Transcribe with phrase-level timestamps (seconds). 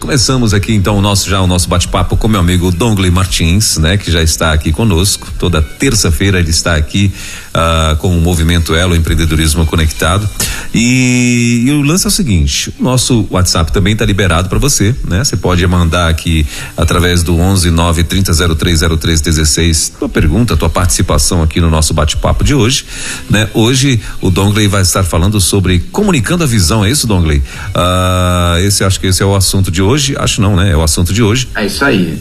[0.00, 3.98] Começamos aqui então o nosso já o nosso bate-papo com meu amigo Dongley Martins, né,
[3.98, 5.30] que já está aqui conosco.
[5.38, 7.12] Toda terça-feira ele está aqui
[7.50, 10.28] uh, com o movimento Elo Empreendedorismo Conectado.
[10.72, 14.94] E, e, o lance é o seguinte: o nosso WhatsApp também está liberado para você,
[15.04, 15.22] né?
[15.22, 16.46] Você pode mandar aqui
[16.76, 21.92] através do 11 9 30 03 03 16 tua pergunta, tua participação aqui no nosso
[21.92, 22.86] bate-papo de hoje,
[23.28, 23.50] né?
[23.52, 27.38] Hoje o Dongley vai estar falando sobre comunicando a visão, é isso, Dongley?
[27.38, 30.70] Uh, esse acho que esse é o assunto de hoje, acho não, né?
[30.70, 31.48] É o assunto de hoje.
[31.54, 32.18] É isso aí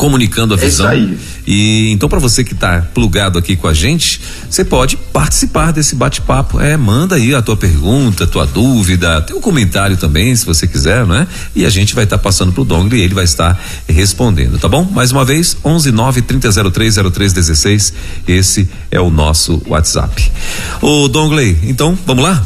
[0.00, 0.86] comunicando a é visão.
[0.92, 1.18] Isso aí.
[1.46, 5.94] E então para você que está plugado aqui com a gente, você pode participar desse
[5.94, 6.60] bate-papo.
[6.60, 10.66] É, manda aí a tua pergunta, a tua dúvida, tem um comentário também, se você
[10.66, 11.26] quiser, não é?
[11.54, 14.68] E a gente vai estar tá passando pro Dongli e ele vai estar respondendo, tá
[14.68, 14.84] bom?
[14.84, 17.92] Mais uma vez, 11 9 3003 0316.
[18.26, 20.32] Esse é o nosso WhatsApp.
[20.80, 22.42] Ô Dongley, então, vamos lá?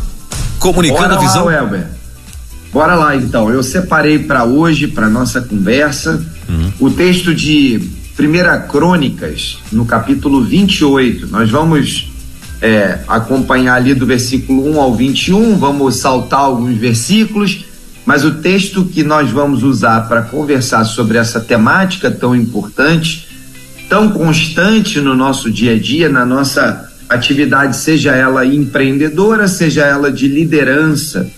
[0.58, 1.44] Comunicando Bora a visão.
[1.44, 1.93] Lá, Welber.
[2.74, 3.48] Bora lá então.
[3.52, 6.72] Eu separei para hoje, para nossa conversa, uhum.
[6.80, 7.80] o texto de
[8.16, 11.28] Primeira Crônicas, no capítulo 28.
[11.28, 12.10] Nós vamos
[12.60, 17.64] é, acompanhar ali do versículo 1 ao 21, vamos saltar alguns versículos,
[18.04, 23.28] mas o texto que nós vamos usar para conversar sobre essa temática tão importante,
[23.88, 30.10] tão constante no nosso dia a dia, na nossa atividade, seja ela empreendedora, seja ela
[30.10, 31.30] de liderança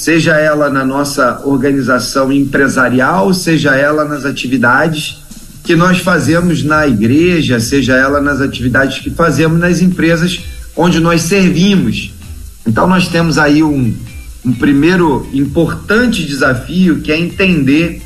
[0.00, 5.18] seja ela na nossa organização empresarial, seja ela nas atividades
[5.62, 10.40] que nós fazemos na igreja, seja ela nas atividades que fazemos nas empresas
[10.74, 12.14] onde nós servimos.
[12.66, 13.94] Então, nós temos aí um,
[14.42, 18.00] um primeiro importante desafio que é entender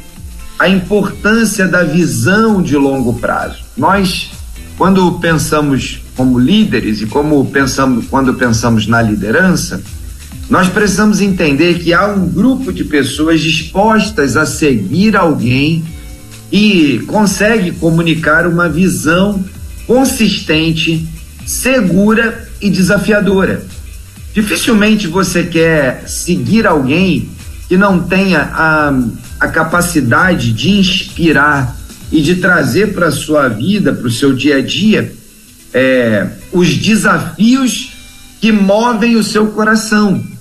[0.59, 3.59] a importância da visão de longo prazo.
[3.77, 4.33] Nós,
[4.77, 9.81] quando pensamos como líderes e como pensamos quando pensamos na liderança,
[10.49, 15.84] nós precisamos entender que há um grupo de pessoas dispostas a seguir alguém
[16.53, 19.43] e consegue comunicar uma visão
[19.87, 21.06] consistente,
[21.47, 23.65] segura e desafiadora.
[24.34, 27.28] Dificilmente você quer seguir alguém
[27.69, 28.93] que não tenha a,
[29.41, 31.76] a capacidade de inspirar
[32.12, 35.12] e de trazer para a sua vida, para o seu dia a dia,
[35.72, 37.93] é, os desafios
[38.41, 40.34] que movem o seu coração.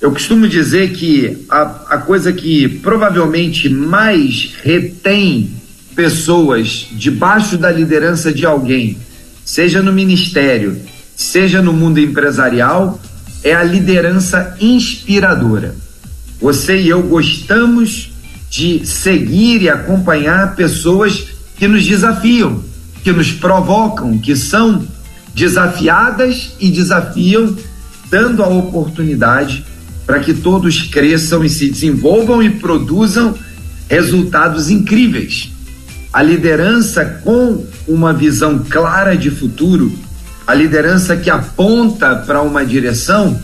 [0.00, 5.50] Eu costumo dizer que a, a coisa que provavelmente mais retém
[5.96, 8.96] pessoas debaixo da liderança de alguém,
[9.44, 10.80] seja no ministério,
[11.16, 13.00] seja no mundo empresarial,
[13.42, 15.74] é a liderança inspiradora.
[16.40, 18.12] Você e eu gostamos
[18.48, 21.24] de seguir e acompanhar pessoas
[21.56, 22.62] que nos desafiam,
[23.02, 24.86] que nos provocam, que são
[25.34, 27.56] desafiadas e desafiam,
[28.08, 29.64] dando a oportunidade
[30.08, 33.34] para que todos cresçam e se desenvolvam e produzam
[33.90, 35.52] resultados incríveis.
[36.10, 39.92] A liderança com uma visão clara de futuro,
[40.46, 43.38] a liderança que aponta para uma direção,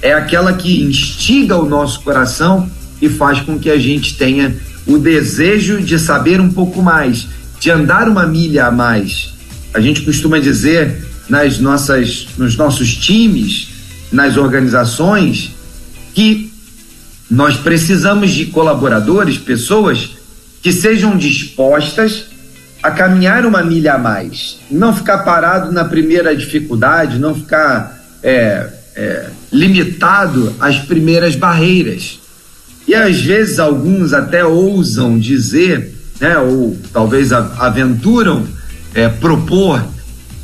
[0.00, 2.66] é aquela que instiga o nosso coração
[3.02, 4.56] e faz com que a gente tenha
[4.86, 7.28] o desejo de saber um pouco mais,
[7.60, 9.34] de andar uma milha a mais.
[9.74, 10.96] A gente costuma dizer
[11.28, 13.68] nas nossas, nos nossos times,
[14.10, 15.54] nas organizações,
[16.16, 16.50] que
[17.30, 20.16] nós precisamos de colaboradores, pessoas
[20.62, 22.24] que sejam dispostas
[22.82, 28.66] a caminhar uma milha a mais, não ficar parado na primeira dificuldade, não ficar é,
[28.94, 32.18] é, limitado às primeiras barreiras.
[32.88, 38.46] E às vezes alguns até ousam dizer, né, ou talvez aventuram
[38.94, 39.86] é, propor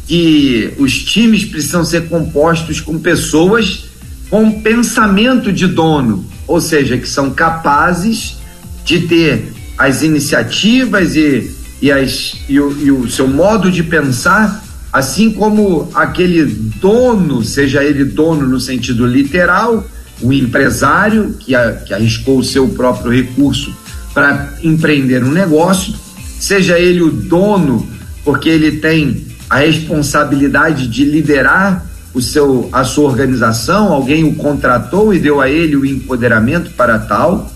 [0.06, 3.84] que os times precisam ser compostos com pessoas
[4.32, 8.38] com pensamento de dono, ou seja, que são capazes
[8.82, 14.64] de ter as iniciativas e, e, as, e, o, e o seu modo de pensar,
[14.90, 19.86] assim como aquele dono, seja ele dono no sentido literal,
[20.22, 23.76] o empresário que, a, que arriscou o seu próprio recurso
[24.14, 25.94] para empreender um negócio,
[26.40, 27.86] seja ele o dono,
[28.24, 35.14] porque ele tem a responsabilidade de liderar o seu, a sua organização, alguém o contratou
[35.14, 37.50] e deu a ele o empoderamento para tal,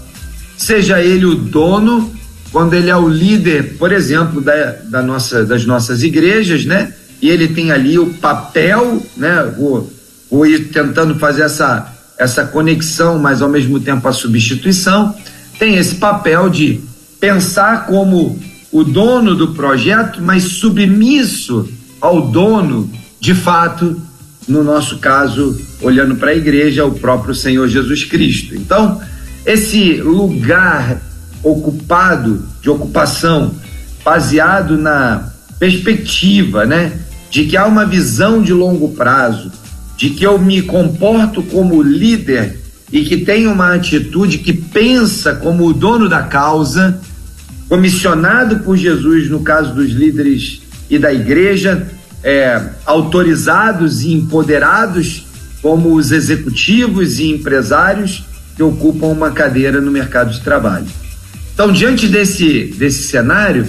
[0.56, 2.12] seja ele o dono,
[2.50, 6.94] quando ele é o líder, por exemplo, da, da nossa, das nossas igrejas, né?
[7.20, 9.52] E ele tem ali o papel, né?
[9.58, 9.92] Vou,
[10.30, 15.14] vou ir tentando fazer essa, essa conexão, mas ao mesmo tempo a substituição,
[15.58, 16.80] tem esse papel de
[17.20, 18.38] pensar como
[18.72, 21.68] o dono do projeto, mas submisso
[22.00, 24.00] ao dono, de fato,
[24.46, 28.54] no nosso caso, olhando para a igreja, o próprio Senhor Jesus Cristo.
[28.54, 29.00] Então,
[29.44, 31.00] esse lugar
[31.42, 33.54] ocupado, de ocupação,
[34.04, 36.92] baseado na perspectiva, né,
[37.30, 39.50] de que há uma visão de longo prazo,
[39.96, 42.60] de que eu me comporto como líder
[42.92, 47.00] e que tenho uma atitude que pensa como o dono da causa,
[47.68, 51.86] comissionado por Jesus, no caso dos líderes e da igreja,
[52.26, 55.24] é, autorizados e empoderados
[55.62, 58.24] como os executivos e empresários
[58.56, 60.86] que ocupam uma cadeira no mercado de trabalho.
[61.54, 63.64] Então, diante desse, desse cenário,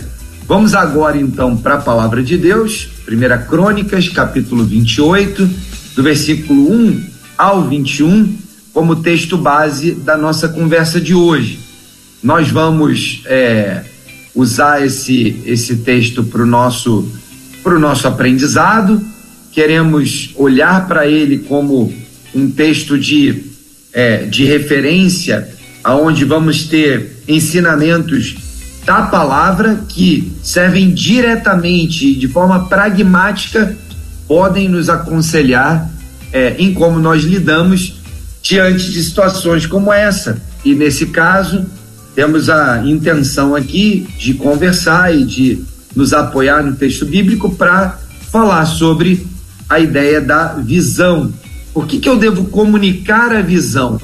[0.48, 5.48] vamos agora então para a palavra de Deus, 1 Crônicas, capítulo 28,
[5.96, 7.04] do versículo 1
[7.38, 8.38] ao 21,
[8.74, 11.60] como texto base da nossa conversa de hoje.
[12.24, 13.84] Nós vamos é,
[14.34, 17.08] usar esse, esse texto para o nosso,
[17.80, 19.02] nosso aprendizado,
[19.52, 21.94] queremos olhar para ele como
[22.34, 23.44] um texto de,
[23.94, 25.48] é, de referência,
[25.84, 28.36] aonde vamos ter ensinamentos
[28.86, 33.76] da palavra que servem diretamente, de forma pragmática,
[34.28, 35.90] podem nos aconselhar
[36.32, 38.00] é, em como nós lidamos
[38.42, 40.42] diante de situações como essa.
[40.64, 41.66] E nesse caso,
[42.16, 47.98] temos a intenção aqui de conversar e de nos apoiar no texto bíblico para
[48.32, 49.26] falar sobre
[49.70, 51.34] a ideia da visão.
[51.74, 54.00] Por que, que eu devo comunicar a visão?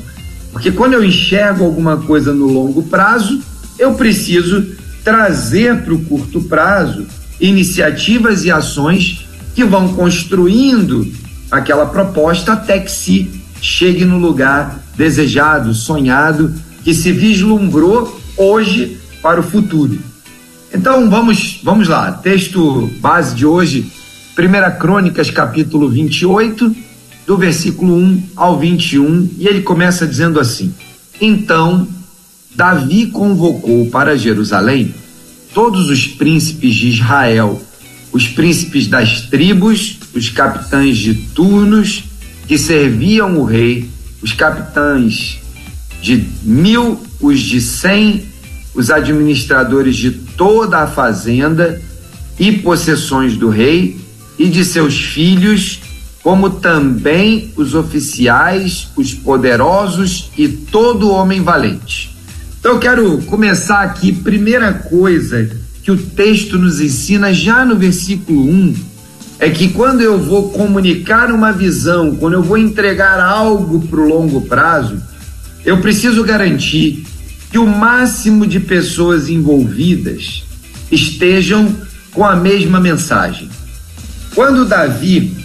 [0.52, 3.42] Porque quando eu enxergo alguma coisa no longo prazo,
[3.80, 4.66] eu preciso
[5.04, 7.06] trazer para o curto prazo
[7.40, 11.12] iniciativas e ações que vão construindo
[11.52, 13.30] aquela proposta até que se
[13.62, 16.54] chegue no lugar desejado, sonhado,
[16.84, 19.98] que se vislumbrou hoje para o futuro.
[20.74, 22.12] Então vamos, vamos lá.
[22.12, 23.92] Texto base de hoje,
[24.36, 26.76] 1 Crônicas, capítulo 28,
[27.28, 30.74] do versículo 1 ao 21, e ele começa dizendo assim:
[31.22, 31.88] Então
[32.56, 34.96] Davi convocou para Jerusalém
[35.54, 37.62] todos os príncipes de Israel,
[38.12, 42.06] os príncipes das tribos, os capitães de turnos
[42.48, 43.88] que serviam o rei,
[44.24, 45.38] os capitães
[46.02, 48.26] de mil, os de cem,
[48.74, 51.82] os administradores de toda a fazenda
[52.40, 54.00] e possessões do rei
[54.38, 55.82] e de seus filhos,
[56.22, 62.16] como também os oficiais, os poderosos e todo homem valente.
[62.60, 65.50] Então eu quero começar aqui, primeira coisa
[65.84, 68.76] que o texto nos ensina já no versículo 1,
[69.38, 74.08] é que quando eu vou comunicar uma visão, quando eu vou entregar algo para o
[74.08, 75.02] longo prazo,
[75.66, 77.06] eu preciso garantir
[77.54, 80.44] que o máximo de pessoas envolvidas
[80.92, 81.72] estejam
[82.12, 83.48] com a mesma mensagem.
[84.34, 85.38] Quando Davi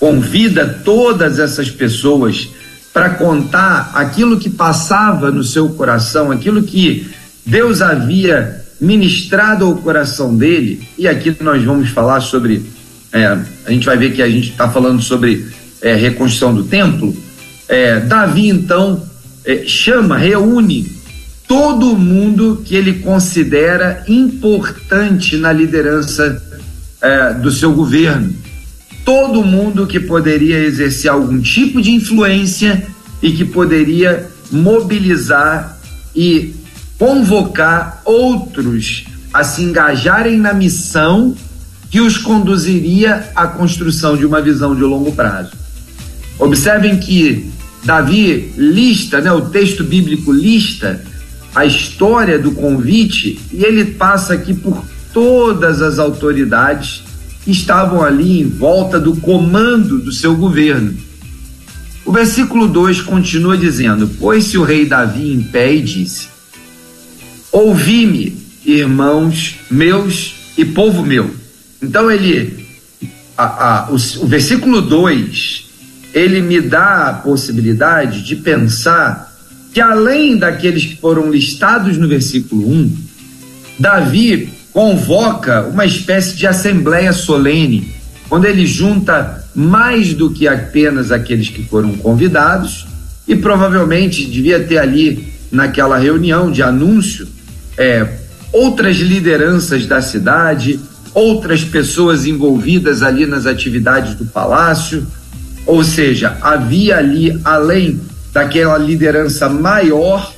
[0.00, 2.48] convida todas essas pessoas
[2.92, 7.08] para contar aquilo que passava no seu coração, aquilo que
[7.46, 12.64] Deus havia ministrado ao coração dele, e aqui nós vamos falar sobre,
[13.12, 15.46] é, a gente vai ver que a gente está falando sobre
[15.80, 17.16] é, reconstrução do templo.
[17.68, 19.08] É, Davi então
[19.44, 20.95] é, chama, reúne
[21.46, 26.42] todo mundo que ele considera importante na liderança
[27.00, 28.46] é, do seu governo
[29.06, 32.84] todo mundo que poderia exercer algum tipo de influência
[33.22, 35.78] e que poderia mobilizar
[36.14, 36.52] e
[36.98, 41.36] convocar outros a se engajarem na missão
[41.88, 45.52] que os conduziria à construção de uma visão de longo prazo.
[46.36, 47.48] Observem que
[47.84, 51.00] Davi lista, né, o texto bíblico lista
[51.56, 57.02] a história do convite e ele passa aqui por todas as autoridades
[57.42, 60.94] que estavam ali em volta do comando do seu governo.
[62.04, 66.28] O versículo 2 continua dizendo: Pôs-se o rei Davi em pé e disse:
[67.50, 71.34] Ouvi-me, irmãos meus e povo meu.
[71.82, 72.66] Então ele,
[73.36, 75.64] a, a, o, o versículo 2,
[76.12, 79.25] ele me dá a possibilidade de pensar
[79.76, 82.96] que além daqueles que foram listados no versículo 1,
[83.78, 87.92] Davi convoca uma espécie de assembleia solene,
[88.26, 92.86] quando ele junta mais do que apenas aqueles que foram convidados,
[93.28, 97.28] e provavelmente devia ter ali, naquela reunião de anúncio,
[97.76, 98.14] é,
[98.54, 100.80] outras lideranças da cidade,
[101.12, 105.06] outras pessoas envolvidas ali nas atividades do palácio,
[105.66, 108.00] ou seja, havia ali, além
[108.36, 110.30] daquela liderança maior,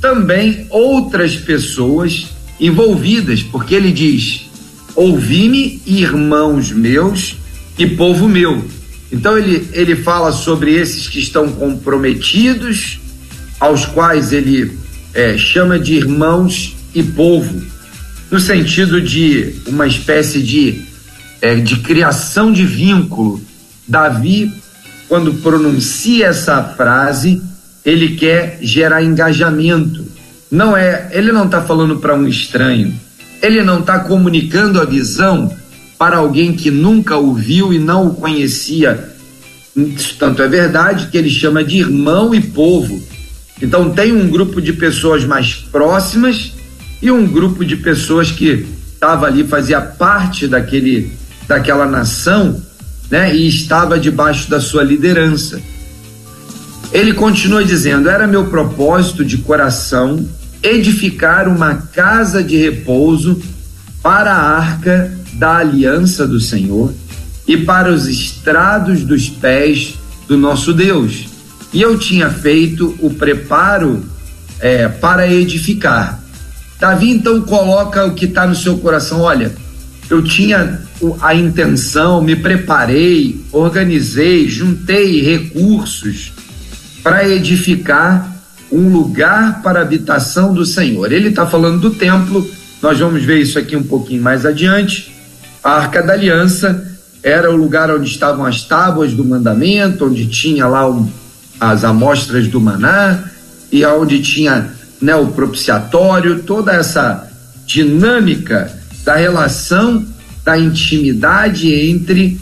[0.00, 2.28] também outras pessoas
[2.60, 4.48] envolvidas, porque ele diz:
[4.94, 7.34] Ouvi-me, irmãos meus
[7.76, 8.64] e povo meu.
[9.10, 13.00] Então ele, ele fala sobre esses que estão comprometidos,
[13.58, 14.78] aos quais ele
[15.12, 17.60] é, chama de irmãos e povo,
[18.30, 20.80] no sentido de uma espécie de,
[21.40, 23.42] é, de criação de vínculo.
[23.88, 24.61] Davi,
[25.12, 27.42] quando pronuncia essa frase,
[27.84, 30.06] ele quer gerar engajamento.
[30.50, 32.98] Não é, ele não está falando para um estranho.
[33.42, 35.54] Ele não está comunicando a visão
[35.98, 39.12] para alguém que nunca o viu e não o conhecia.
[40.18, 42.98] Tanto é verdade que ele chama de irmão e povo.
[43.60, 46.52] Então tem um grupo de pessoas mais próximas
[47.02, 51.12] e um grupo de pessoas que estava ali fazia parte daquele
[51.46, 52.62] daquela nação,
[53.12, 53.36] né?
[53.36, 55.60] E estava debaixo da sua liderança.
[56.90, 60.26] Ele continua dizendo: Era meu propósito de coração
[60.62, 63.38] edificar uma casa de repouso
[64.02, 66.94] para a arca da aliança do Senhor
[67.46, 69.94] e para os estrados dos pés
[70.26, 71.26] do nosso Deus.
[71.70, 74.02] E eu tinha feito o preparo
[74.58, 76.18] é, para edificar.
[76.80, 79.52] Davi então coloca o que está no seu coração: olha,
[80.12, 80.78] eu tinha
[81.22, 86.32] a intenção, me preparei, organizei, juntei recursos
[87.02, 88.30] para edificar
[88.70, 91.10] um lugar para a habitação do Senhor.
[91.10, 92.46] Ele está falando do templo,
[92.82, 95.14] nós vamos ver isso aqui um pouquinho mais adiante.
[95.64, 96.86] A Arca da Aliança
[97.22, 101.08] era o lugar onde estavam as tábuas do mandamento, onde tinha lá um,
[101.58, 103.30] as amostras do maná
[103.72, 107.32] e onde tinha né, o propiciatório, toda essa
[107.64, 110.04] dinâmica da relação,
[110.44, 112.40] da intimidade entre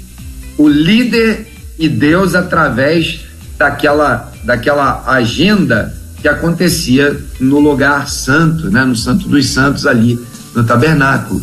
[0.56, 1.46] o líder
[1.78, 3.20] e Deus através
[3.58, 10.18] daquela, daquela agenda que acontecia no lugar santo, né, no Santo dos Santos ali
[10.54, 11.42] no tabernáculo.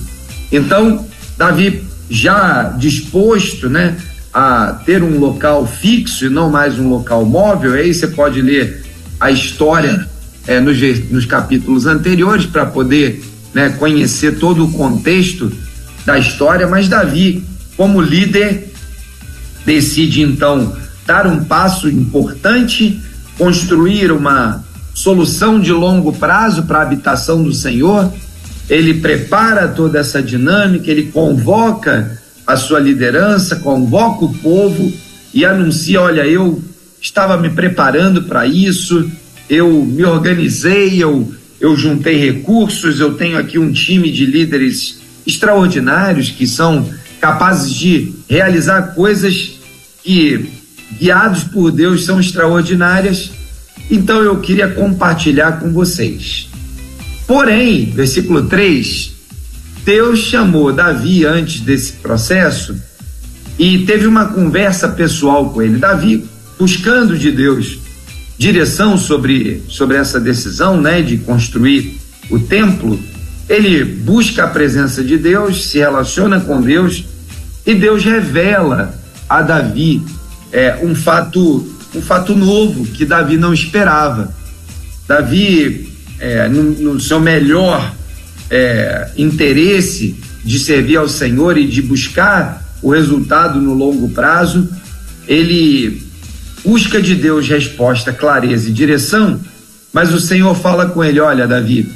[0.51, 1.05] Então,
[1.37, 3.97] Davi já disposto, né,
[4.33, 8.83] a ter um local fixo e não mais um local móvel, aí você pode ler
[9.19, 10.07] a história
[10.45, 10.77] é, nos,
[11.09, 13.23] nos capítulos anteriores para poder
[13.57, 15.51] né, conhecer todo o contexto
[16.05, 17.43] da história, mas Davi,
[17.75, 18.71] como líder,
[19.65, 23.01] decide então dar um passo importante,
[23.35, 28.13] construir uma solução de longo prazo para a habitação do Senhor.
[28.69, 34.93] Ele prepara toda essa dinâmica, ele convoca a sua liderança, convoca o povo
[35.33, 36.61] e anuncia: olha, eu
[37.01, 39.09] estava me preparando para isso,
[39.49, 46.29] eu me organizei, eu, eu juntei recursos, eu tenho aqui um time de líderes extraordinários
[46.29, 49.53] que são capazes de realizar coisas
[50.03, 50.49] que
[50.99, 53.31] guiados por Deus, são extraordinárias.
[53.89, 56.49] Então eu queria compartilhar com vocês.
[57.25, 59.11] Porém, versículo 3,
[59.83, 62.75] Deus chamou Davi antes desse processo
[63.59, 65.77] e teve uma conversa pessoal com ele.
[65.77, 66.25] Davi,
[66.57, 67.79] buscando de Deus
[68.37, 71.97] direção sobre, sobre essa decisão né, de construir
[72.29, 72.99] o templo,
[73.49, 77.05] ele busca a presença de Deus, se relaciona com Deus
[77.65, 78.93] e Deus revela
[79.27, 80.01] a Davi
[80.51, 84.33] é, um fato um fato novo que Davi não esperava.
[85.07, 85.89] Davi,
[86.19, 87.93] é, no, no, seu melhor
[88.49, 94.69] é, interesse de servir ao Senhor e de buscar o resultado no longo prazo,
[95.27, 96.06] ele
[96.67, 99.39] busca de Deus resposta, clareza e direção,
[99.93, 101.89] mas o Senhor fala com ele: Olha, Davi,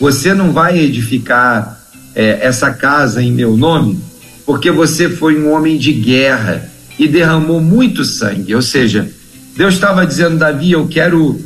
[0.00, 1.80] você não vai edificar
[2.12, 4.00] é, essa casa em meu nome,
[4.44, 6.68] porque você foi um homem de guerra
[6.98, 8.52] e derramou muito sangue.
[8.52, 9.08] Ou seja,
[9.56, 11.40] Deus estava dizendo, Davi, eu quero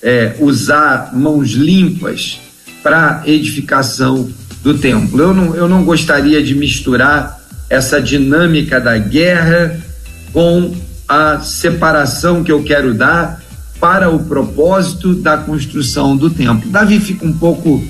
[0.00, 2.38] é, usar mãos limpas
[2.80, 4.30] para edificação
[4.62, 5.20] do templo.
[5.20, 9.80] Eu não, eu não gostaria de misturar essa dinâmica da guerra
[10.32, 10.72] com
[11.10, 13.42] a separação que eu quero dar
[13.80, 16.70] para o propósito da construção do templo.
[16.70, 17.84] Davi fica um pouco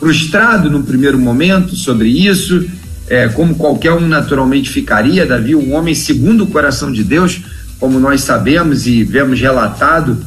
[0.00, 2.68] frustrado no primeiro momento sobre isso,
[3.08, 7.40] é, como qualquer um naturalmente ficaria, Davi, um homem segundo o coração de Deus,
[7.78, 10.18] como nós sabemos e vemos relatado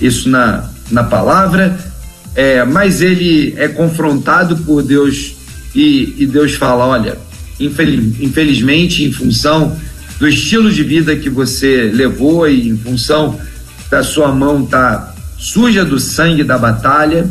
[0.00, 1.78] isso na, na palavra,
[2.34, 5.34] é, mas ele é confrontado por Deus
[5.74, 7.18] e, e Deus fala: olha,
[7.60, 9.76] infeliz, infelizmente, em função
[10.18, 13.38] do estilo de vida que você levou e em função
[13.90, 17.28] da sua mão tá suja do sangue da batalha,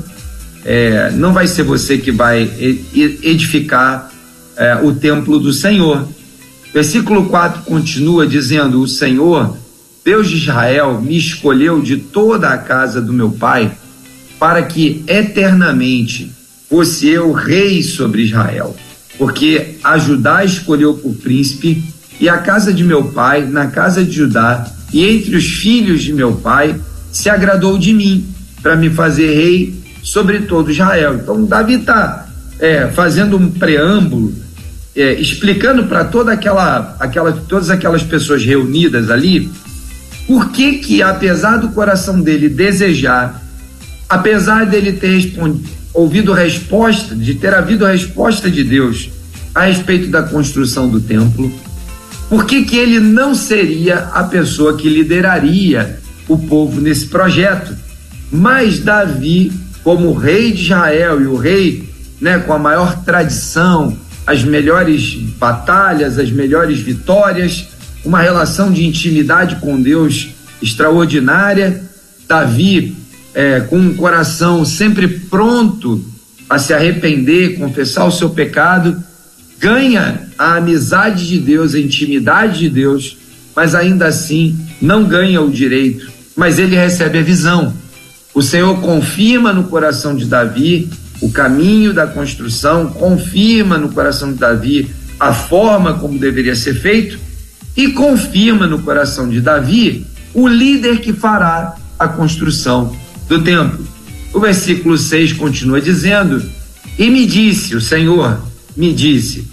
[0.66, 2.50] é, não vai ser você que vai
[3.24, 4.12] edificar
[4.56, 6.08] é, o templo do Senhor.
[6.74, 9.58] Versículo 4 continua dizendo: O Senhor,
[10.04, 13.72] Deus de Israel, me escolheu de toda a casa do meu pai
[14.40, 16.32] para que eternamente
[16.70, 18.76] fosse eu rei sobre Israel.
[19.18, 21.84] Porque a Judá escolheu por príncipe,
[22.24, 26.14] e a casa de meu pai, na casa de Judá, e entre os filhos de
[26.14, 26.74] meu pai,
[27.12, 28.26] se agradou de mim,
[28.62, 31.16] para me fazer rei sobre todo Israel.
[31.16, 32.26] Então, Davi está
[32.62, 34.34] é, fazendo um preâmbulo,
[34.96, 39.52] é, explicando para toda aquela, aquela, todas aquelas pessoas reunidas ali,
[40.26, 43.44] por que que, apesar do coração dele desejar,
[44.08, 49.10] apesar dele ter respondido, ouvido resposta, de ter havido resposta de Deus
[49.54, 51.52] a respeito da construção do templo,
[52.34, 57.78] por que que ele não seria a pessoa que lideraria o povo nesse projeto?
[58.32, 61.88] Mas Davi, como rei de Israel e o rei
[62.20, 67.68] né, com a maior tradição, as melhores batalhas, as melhores vitórias,
[68.04, 71.84] uma relação de intimidade com Deus extraordinária.
[72.28, 72.98] Davi,
[73.36, 76.04] é, com um coração sempre pronto
[76.50, 79.04] a se arrepender, confessar o seu pecado,
[79.64, 83.18] ganha a amizade de Deus, a intimidade de Deus,
[83.56, 87.74] mas ainda assim não ganha o direito, mas ele recebe a visão.
[88.34, 90.90] O Senhor confirma no coração de Davi
[91.22, 97.18] o caminho da construção, confirma no coração de Davi a forma como deveria ser feito
[97.78, 102.94] e confirma no coração de Davi o líder que fará a construção
[103.30, 103.88] do templo.
[104.34, 106.44] O versículo 6 continua dizendo:
[107.00, 108.42] E me disse, o Senhor
[108.76, 109.53] me disse,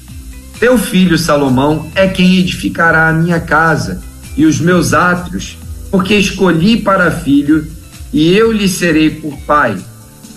[0.61, 4.01] teu filho Salomão é quem edificará a minha casa
[4.37, 5.57] e os meus átrios,
[5.91, 7.67] porque escolhi para filho
[8.13, 9.79] e eu lhe serei por pai.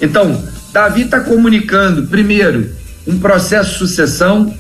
[0.02, 2.72] Então, Davi está comunicando, primeiro,
[3.06, 4.58] um processo de sucessão,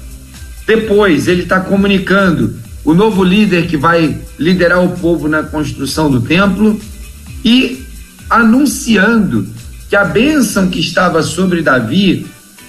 [0.68, 6.20] depois, ele está comunicando o novo líder que vai liderar o povo na construção do
[6.20, 6.80] templo
[7.44, 7.86] e
[8.30, 9.48] anunciando
[9.90, 12.26] que a bênção que estava sobre Davi,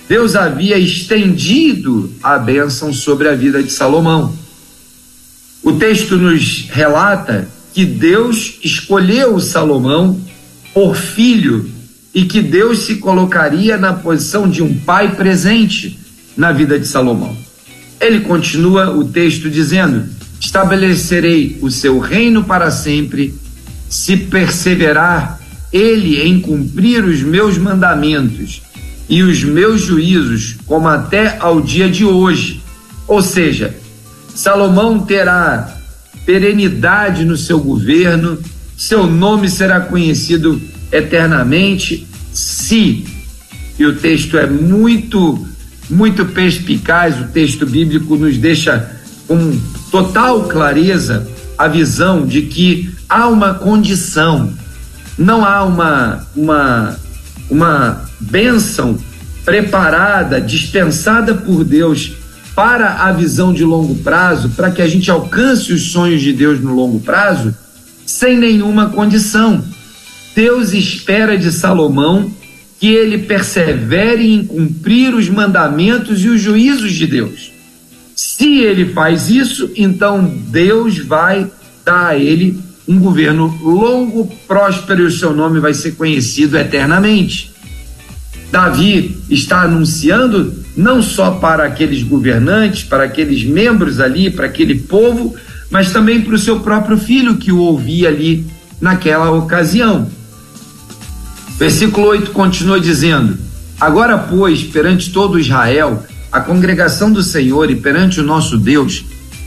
[0.09, 4.37] Deus havia estendido a bênção sobre a vida de Salomão.
[5.63, 10.21] O texto nos relata que Deus escolheu Salomão
[10.75, 11.71] por filho
[12.13, 15.99] e que Deus se colocaria na posição de um pai presente
[16.37, 17.35] na vida de Salomão.
[17.99, 20.07] Ele continua o texto dizendo:
[20.39, 23.35] Estabelecerei o seu reino para sempre,
[23.89, 25.41] se perseverar
[25.73, 28.61] ele em cumprir os meus mandamentos
[29.09, 32.63] e os meus juízos, como até ao dia de hoje.
[33.07, 33.75] Ou seja,
[34.35, 35.77] Salomão terá
[36.25, 38.39] perenidade no seu governo,
[38.77, 43.05] seu nome será conhecido eternamente, se,
[43.79, 45.47] e o texto é muito,
[45.89, 48.91] muito perspicaz, o texto bíblico nos deixa
[49.27, 49.59] com
[49.91, 54.53] total clareza a visão de que há uma condição,
[55.17, 56.99] não há uma, uma,
[57.51, 58.99] uma bênção
[59.45, 62.13] preparada, dispensada por Deus
[62.55, 66.61] para a visão de longo prazo, para que a gente alcance os sonhos de Deus
[66.61, 67.55] no longo prazo,
[68.07, 69.65] sem nenhuma condição.
[70.35, 72.31] Deus espera de Salomão
[72.79, 77.53] que ele persevere em cumprir os mandamentos e os juízos de Deus.
[78.15, 81.51] Se ele faz isso, então Deus vai
[81.85, 87.53] dar a ele um governo longo, próspero e o seu nome vai ser conhecido eternamente.
[88.51, 95.35] Davi está anunciando não só para aqueles governantes, para aqueles membros ali, para aquele povo,
[95.71, 98.47] mas também para o seu próprio filho que o ouvia ali
[98.81, 100.09] naquela ocasião.
[101.59, 103.39] Versículo 8 continua dizendo:
[103.81, 109.05] Agora, pois, perante todo Israel, a congregação do Senhor e perante o nosso Deus,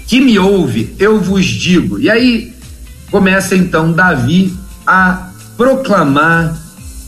[0.08, 2.00] que me ouve, eu vos digo.
[2.00, 2.57] E aí
[3.12, 4.54] começa então Davi
[4.86, 6.58] a proclamar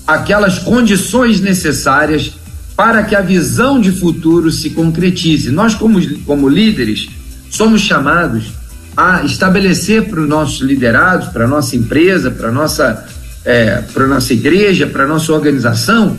[0.07, 2.33] aquelas condições necessárias
[2.75, 5.51] para que a visão de futuro se concretize.
[5.51, 7.09] Nós, como, como líderes,
[7.49, 8.51] somos chamados
[8.95, 13.05] a estabelecer para os nossos liderados, para a nossa empresa, para a nossa
[13.45, 16.17] é, para nossa igreja, para nossa organização,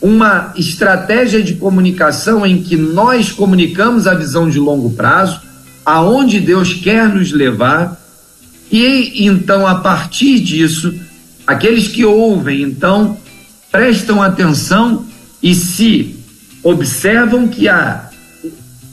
[0.00, 5.40] uma estratégia de comunicação em que nós comunicamos a visão de longo prazo,
[5.84, 7.99] aonde Deus quer nos levar,
[8.70, 10.94] e então a partir disso,
[11.46, 13.16] aqueles que ouvem, então,
[13.70, 15.04] prestam atenção
[15.42, 16.16] e se
[16.62, 18.10] observam que há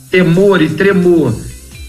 [0.09, 1.35] temor e tremor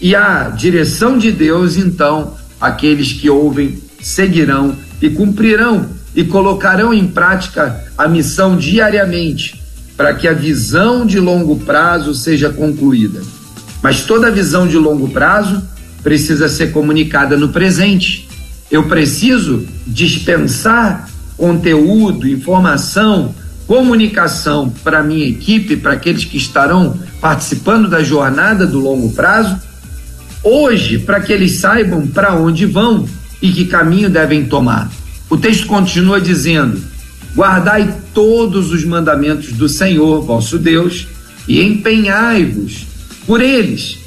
[0.01, 7.07] e a direção de Deus, então aqueles que ouvem seguirão e cumprirão e colocarão em
[7.07, 9.61] prática a missão diariamente
[9.95, 13.21] para que a visão de longo prazo seja concluída.
[13.81, 15.61] Mas toda visão de longo prazo
[16.03, 18.27] precisa ser comunicada no presente.
[18.71, 23.33] Eu preciso dispensar conteúdo, informação,
[23.65, 29.57] comunicação para minha equipe, para aqueles que estarão participando da jornada do longo prazo,
[30.43, 33.07] hoje, para que eles saibam para onde vão
[33.41, 34.91] e que caminho devem tomar.
[35.29, 36.81] O texto continua dizendo:
[37.35, 41.07] Guardai todos os mandamentos do Senhor, vosso Deus,
[41.47, 42.87] e empenhai-vos
[43.25, 43.99] por eles,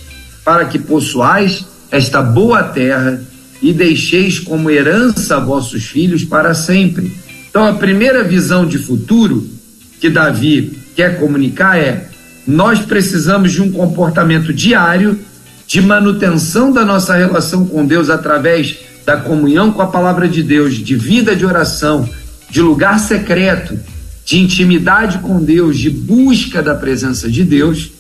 [0.45, 3.23] para que possuais esta boa terra
[3.61, 7.13] e deixeis como herança a vossos filhos para sempre.
[7.49, 9.47] Então, a primeira visão de futuro
[10.01, 12.09] que Davi quer comunicar é:
[12.47, 15.21] nós precisamos de um comportamento diário
[15.67, 20.75] de manutenção da nossa relação com Deus através da comunhão com a palavra de Deus,
[20.75, 22.09] de vida de oração,
[22.51, 23.79] de lugar secreto,
[24.25, 27.91] de intimidade com Deus, de busca da presença de Deus,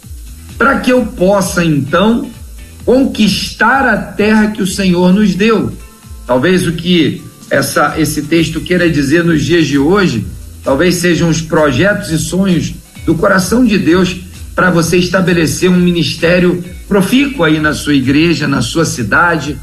[0.57, 2.31] para que eu possa então
[2.85, 5.73] conquistar a terra que o Senhor nos deu.
[6.27, 10.27] Talvez o que essa, esse texto queira dizer nos dias de hoje,
[10.65, 14.17] talvez sejam os projetos e sonhos do coração de Deus
[14.55, 19.59] para você estabelecer um ministério profícuo aí na sua igreja, na sua cidade,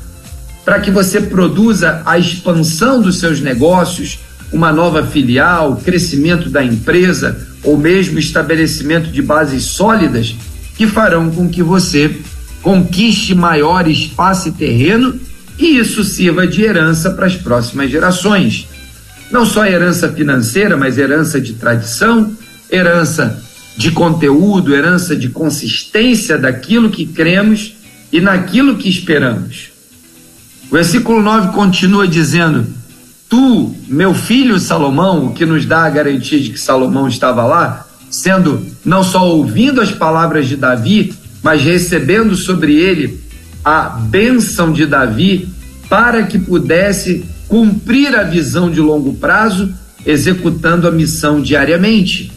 [0.66, 4.20] para que você produza a expansão dos seus negócios,
[4.52, 10.36] uma nova filial, crescimento da empresa ou mesmo estabelecimento de bases sólidas
[10.76, 12.16] que farão com que você
[12.62, 15.20] conquiste maior espaço e terreno
[15.58, 18.68] e isso sirva de herança para as próximas gerações.
[19.30, 22.34] Não só herança financeira, mas herança de tradição,
[22.72, 23.44] herança
[23.76, 27.76] de conteúdo, herança de consistência daquilo que cremos
[28.12, 29.70] e naquilo que esperamos.
[30.70, 32.66] O versículo 9 continua dizendo:
[33.30, 37.86] Tu, meu filho Salomão, o que nos dá a garantia de que Salomão estava lá,
[38.10, 41.14] sendo não só ouvindo as palavras de Davi,
[41.44, 43.20] mas recebendo sobre ele
[43.64, 45.50] a bênção de Davi
[45.90, 49.74] para que pudesse cumprir a visão de longo prazo,
[50.06, 52.32] executando a missão diariamente.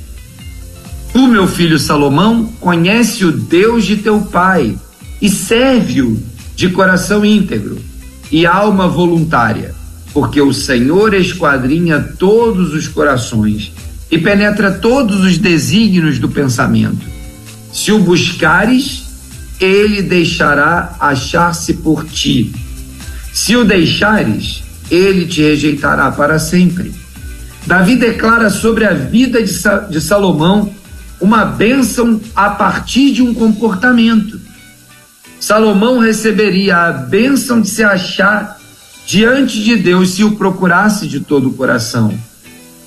[1.12, 4.76] Tu, meu filho Salomão, conhece o Deus de teu pai
[5.20, 6.18] e serve-o
[6.56, 7.78] de coração íntegro
[8.30, 9.74] e alma voluntária,
[10.14, 13.72] porque o Senhor esquadrinha todos os corações
[14.10, 17.11] e penetra todos os desígnios do pensamento.
[17.72, 19.04] Se o buscares,
[19.58, 22.52] ele deixará achar-se por ti.
[23.32, 26.92] Se o deixares, ele te rejeitará para sempre.
[27.66, 30.74] Davi declara sobre a vida de Salomão
[31.20, 34.38] uma bênção a partir de um comportamento.
[35.40, 38.60] Salomão receberia a bênção de se achar
[39.06, 42.12] diante de Deus se o procurasse de todo o coração.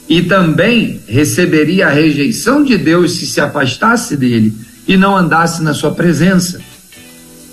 [0.08, 4.54] E também receberia a rejeição de Deus se se afastasse dele
[4.88, 6.60] e não andasse na sua presença.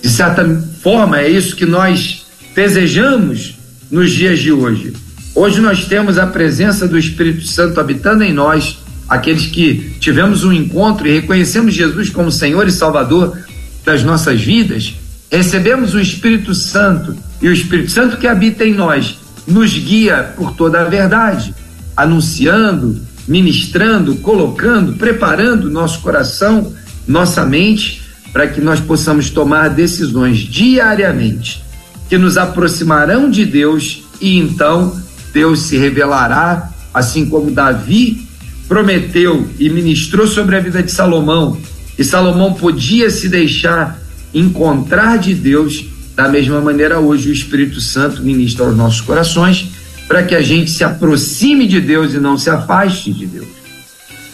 [0.02, 0.44] De certa
[0.82, 3.56] forma, é isso que nós desejamos
[3.90, 4.92] nos dias de hoje.
[5.34, 10.52] Hoje nós temos a presença do Espírito Santo habitando em nós, aqueles que tivemos um
[10.52, 13.38] encontro e reconhecemos Jesus como Senhor e Salvador
[13.84, 14.94] das nossas vidas,
[15.30, 20.54] recebemos o Espírito Santo e o Espírito Santo que habita em nós nos guia por
[20.54, 21.54] toda a verdade,
[21.96, 26.72] anunciando, ministrando, colocando, preparando nosso coração
[27.06, 31.62] nossa mente para que nós possamos tomar decisões diariamente
[32.08, 35.00] que nos aproximarão de Deus e então
[35.32, 38.28] Deus se revelará, assim como Davi
[38.68, 41.58] prometeu e ministrou sobre a vida de Salomão,
[41.98, 43.98] e Salomão podia se deixar
[44.32, 45.84] encontrar de Deus,
[46.14, 49.68] da mesma maneira hoje o Espírito Santo ministra aos nossos corações,
[50.08, 53.48] para que a gente se aproxime de Deus e não se afaste de Deus.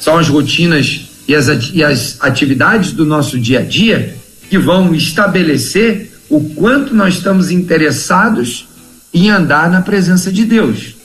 [0.01, 4.17] São as rotinas e as, e as atividades do nosso dia a dia
[4.49, 8.67] que vão estabelecer o quanto nós estamos interessados
[9.13, 10.97] em andar na presença de Deus.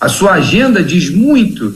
[0.00, 1.74] A sua agenda diz muito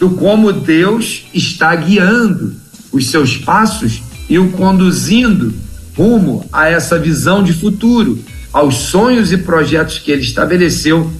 [0.00, 2.54] do como Deus está guiando
[2.90, 5.54] os seus passos e o conduzindo
[5.96, 8.18] rumo a essa visão de futuro,
[8.52, 11.10] aos sonhos e projetos que ele estabeleceu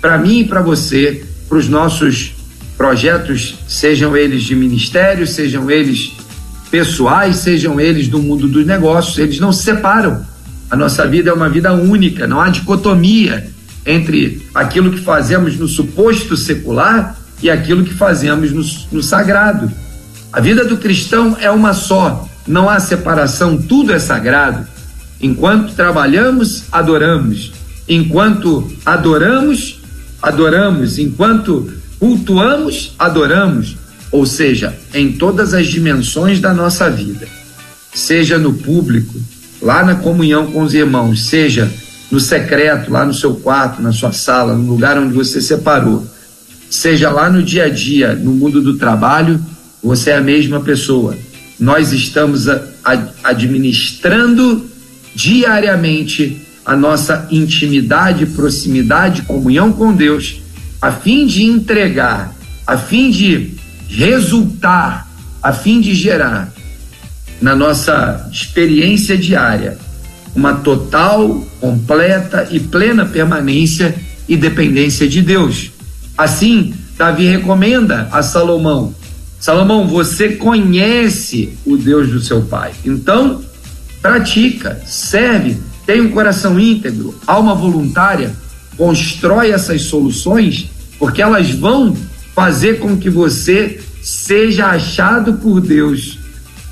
[0.00, 2.32] para mim e para você, para os nossos
[2.82, 6.14] projetos, sejam eles de ministério, sejam eles
[6.68, 10.26] pessoais, sejam eles do mundo dos negócios, eles não se separam.
[10.68, 13.48] A nossa vida é uma vida única, não há dicotomia
[13.86, 19.70] entre aquilo que fazemos no suposto secular e aquilo que fazemos no, no sagrado.
[20.32, 24.66] A vida do cristão é uma só, não há separação, tudo é sagrado.
[25.20, 27.52] Enquanto trabalhamos, adoramos.
[27.88, 29.80] Enquanto adoramos,
[30.20, 30.98] adoramos.
[30.98, 33.76] Enquanto cultuamos, adoramos,
[34.10, 37.28] ou seja, em todas as dimensões da nossa vida,
[37.94, 39.14] seja no público,
[39.62, 41.72] lá na comunhão com os irmãos, seja
[42.10, 46.04] no secreto, lá no seu quarto, na sua sala, no lugar onde você separou,
[46.68, 49.40] seja lá no dia a dia, no mundo do trabalho,
[49.80, 51.16] você é a mesma pessoa.
[51.56, 54.68] Nós estamos a, a, administrando
[55.14, 60.42] diariamente a nossa intimidade, proximidade, comunhão com Deus,
[60.82, 62.34] a fim de entregar,
[62.66, 63.54] a fim de
[63.88, 65.08] resultar,
[65.40, 66.52] a fim de gerar
[67.40, 69.78] na nossa experiência diária
[70.34, 73.94] uma total, completa e plena permanência
[74.28, 75.70] e dependência de Deus.
[76.18, 78.92] Assim, Davi recomenda a Salomão:
[79.38, 83.44] Salomão, você conhece o Deus do seu pai, então
[84.00, 88.34] pratica, serve, tem um coração íntegro, alma voluntária,
[88.76, 91.96] constrói essas soluções, porque elas vão
[92.34, 96.18] fazer com que você seja achado por Deus.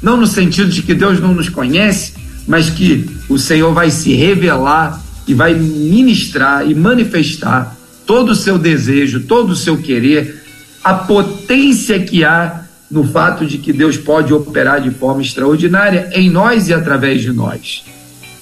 [0.02, 2.14] Não no sentido de que Deus não nos conhece,
[2.46, 8.58] mas que o Senhor vai se revelar e vai ministrar e manifestar todo o seu
[8.58, 10.42] desejo, todo o seu querer,
[10.82, 16.28] a potência que há no fato de que Deus pode operar de forma extraordinária em
[16.28, 17.84] nós e através de nós.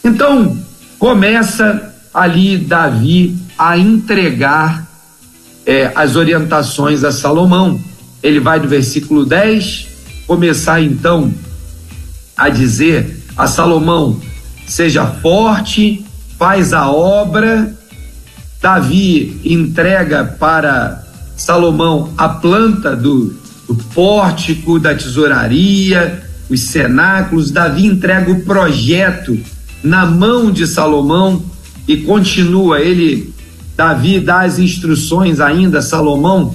[0.02, 0.56] Então,
[0.98, 4.86] começa ali Davi a entregar
[5.66, 7.80] é, as orientações a Salomão.
[8.22, 9.88] Ele vai do versículo 10
[10.26, 11.32] começar então
[12.36, 14.20] a dizer a Salomão:
[14.66, 16.04] seja forte,
[16.38, 17.74] faz a obra.
[18.60, 21.04] Davi entrega para
[21.36, 23.36] Salomão a planta do,
[23.68, 27.50] do pórtico, da tesouraria, os cenáculos.
[27.50, 29.38] Davi entrega o projeto
[29.82, 31.44] na mão de Salomão
[31.86, 32.80] e continua.
[32.80, 33.32] Ele,
[33.78, 36.52] Davi, dá as instruções ainda, Salomão,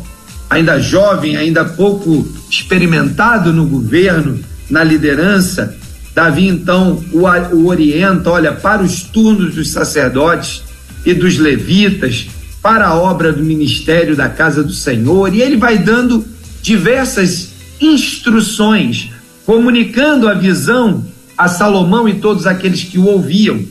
[0.49, 5.73] ainda jovem, ainda pouco experimentado no governo, na liderança,
[6.13, 7.21] Davi então o,
[7.55, 10.63] o orienta, olha, para os turnos dos sacerdotes
[11.05, 12.27] e dos levitas,
[12.61, 16.25] para a obra do ministério da casa do Senhor, e ele vai dando
[16.61, 19.11] diversas instruções,
[19.45, 21.05] comunicando a visão
[21.37, 23.61] a Salomão e todos aqueles que o ouviam.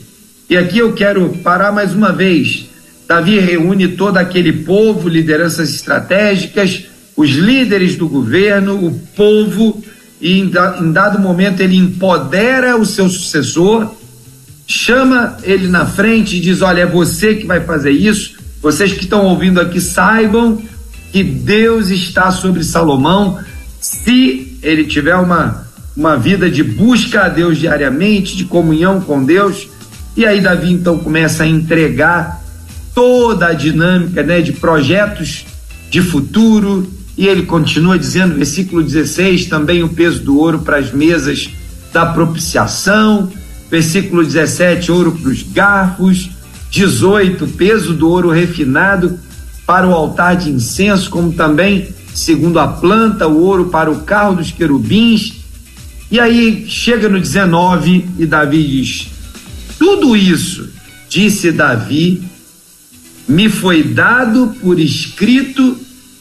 [0.49, 2.72] E aqui eu quero parar mais uma vez.
[3.07, 6.85] Davi reúne todo aquele povo, lideranças estratégicas,
[7.15, 9.83] os líderes do governo, o povo,
[10.19, 10.49] e em,
[10.91, 13.93] dado momento ele empodera o seu sucessor,
[14.65, 18.35] chama ele na frente e diz: Olha, é você que vai fazer isso.
[18.61, 20.61] Vocês que estão ouvindo aqui saibam
[21.11, 23.37] que Deus está sobre Salomão.
[23.79, 29.67] Se ele tiver uma, uma vida de busca a Deus diariamente, de comunhão com Deus,
[30.15, 32.42] e aí Davi então começa a entregar
[32.93, 35.45] toda a dinâmica né, de projetos
[35.89, 40.91] de futuro, e ele continua dizendo, versículo 16, também o peso do ouro para as
[40.91, 41.49] mesas
[41.91, 43.31] da propiciação.
[43.69, 46.29] Versículo 17, ouro para os garfos.
[46.71, 49.19] 18, peso do ouro refinado
[49.65, 54.37] para o altar de incenso, como também, segundo a planta, o ouro para o carro
[54.37, 55.33] dos querubins.
[56.09, 59.07] E aí chega no 19 e Davi diz:
[59.77, 60.69] Tudo isso,
[61.07, 62.23] disse Davi,
[63.27, 65.77] me foi dado por escrito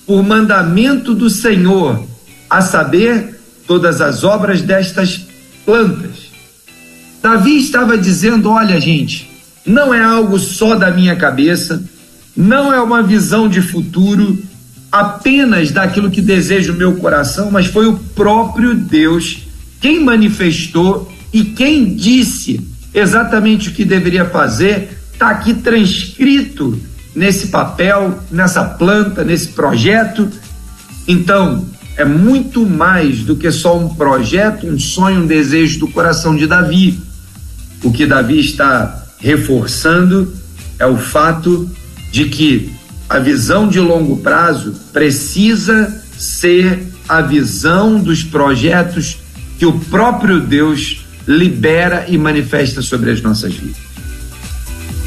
[0.07, 2.05] por mandamento do Senhor,
[2.49, 5.27] a saber, todas as obras destas
[5.65, 6.31] plantas.
[7.23, 9.31] Davi estava dizendo: olha, gente,
[9.65, 11.83] não é algo só da minha cabeça,
[12.37, 14.39] não é uma visão de futuro
[14.91, 19.39] apenas daquilo que deseja o meu coração, mas foi o próprio Deus
[19.81, 22.61] quem manifestou e quem disse
[22.95, 26.79] exatamente o que deveria fazer, está aqui transcrito
[27.15, 30.29] nesse papel, nessa planta, nesse projeto.
[31.07, 36.37] Então, é muito mais do que só um projeto, um sonho, um desejo do coração
[36.37, 36.99] de Davi.
[37.83, 40.33] O que Davi está reforçando
[40.79, 41.71] é o fato
[42.11, 42.73] de que
[43.09, 49.19] a visão de longo prazo precisa ser a visão dos projetos
[49.59, 53.92] que o próprio Deus libera e manifesta sobre as nossas vidas.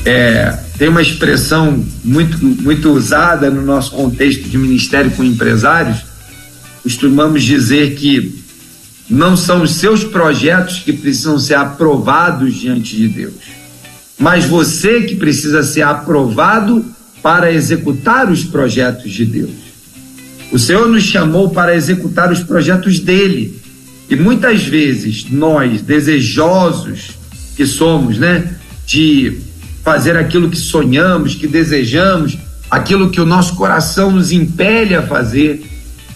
[0.06, 6.06] É, tem uma expressão muito, muito usada no nosso contexto de ministério com empresários.
[6.84, 8.44] Costumamos dizer que
[9.10, 13.34] não são os seus projetos que precisam ser aprovados diante de Deus,
[14.18, 16.86] mas você que precisa ser aprovado
[17.22, 19.65] para executar os projetos de Deus.
[20.52, 23.60] O Senhor nos chamou para executar os projetos dele.
[24.08, 27.12] E muitas vezes nós, desejosos
[27.56, 29.39] que somos, né, de
[29.86, 32.36] fazer aquilo que sonhamos, que desejamos,
[32.71, 35.63] aquilo que o nosso coração nos impele a fazer.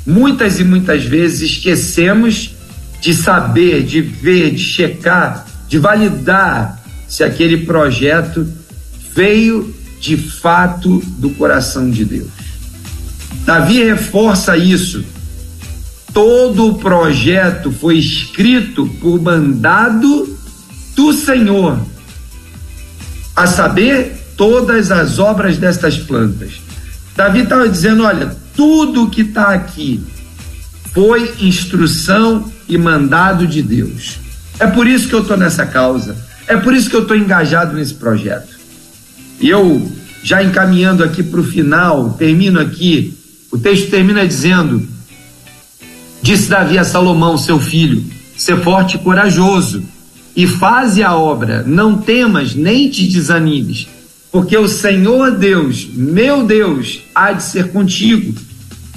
[0.03, 2.55] Muitas e muitas vezes esquecemos
[2.99, 8.51] de saber, de ver, de checar, de validar se aquele projeto
[9.13, 12.29] veio de fato do coração de Deus.
[13.45, 15.05] Davi reforça isso.
[16.12, 20.38] Todo o projeto foi escrito por mandado
[20.95, 21.79] do Senhor,
[23.39, 26.62] a saber, todas as obras destas plantas.
[27.15, 30.04] Davi estava dizendo: olha, tudo que está aqui
[30.93, 34.19] foi instrução e mandado de Deus.
[34.60, 36.17] É por isso que eu estou nessa causa.
[36.47, 38.60] É por isso que eu estou engajado nesse projeto.
[39.39, 39.89] E eu,
[40.21, 43.17] já encaminhando aqui para o final, termino aqui.
[43.49, 44.86] O texto termina dizendo:
[46.21, 48.04] Disse Davi a Salomão, seu filho,
[48.36, 49.82] ser forte e corajoso,
[50.35, 53.87] e faze a obra, não temas nem te desanimes,
[54.31, 58.33] porque o Senhor Deus, meu Deus, há de ser contigo,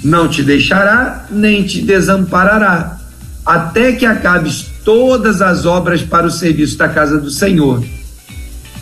[0.03, 2.99] não te deixará nem te desamparará,
[3.45, 7.83] até que acabes todas as obras para o serviço da casa do Senhor.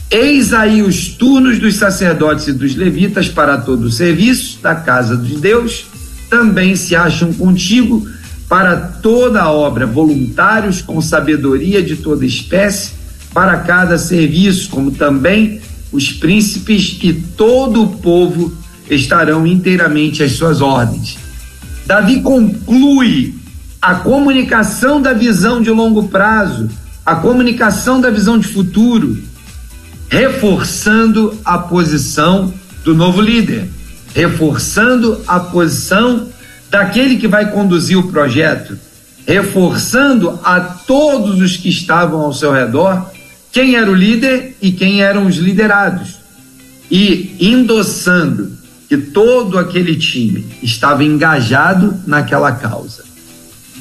[0.10, 5.16] Eis aí os turnos dos sacerdotes e dos levitas para todo o serviço da casa
[5.16, 5.86] de Deus,
[6.30, 8.06] também se acham contigo
[8.52, 12.92] para toda a obra, voluntários com sabedoria de toda espécie,
[13.34, 18.54] para cada serviço, como também os príncipes e todo o povo
[18.90, 21.18] estarão inteiramente às suas ordens.
[21.86, 23.36] Davi conclui
[23.82, 26.70] a comunicação da visão de longo prazo,
[27.06, 29.18] a comunicação da visão de futuro,
[30.10, 33.70] reforçando a posição do novo líder,
[34.14, 36.28] reforçando a posição
[36.72, 38.80] daquele que vai conduzir o projeto,
[39.28, 43.12] reforçando a todos os que estavam ao seu redor
[43.52, 46.16] quem era o líder e quem eram os liderados,
[46.90, 48.58] e endossando
[48.88, 53.04] que todo aquele time estava engajado naquela causa.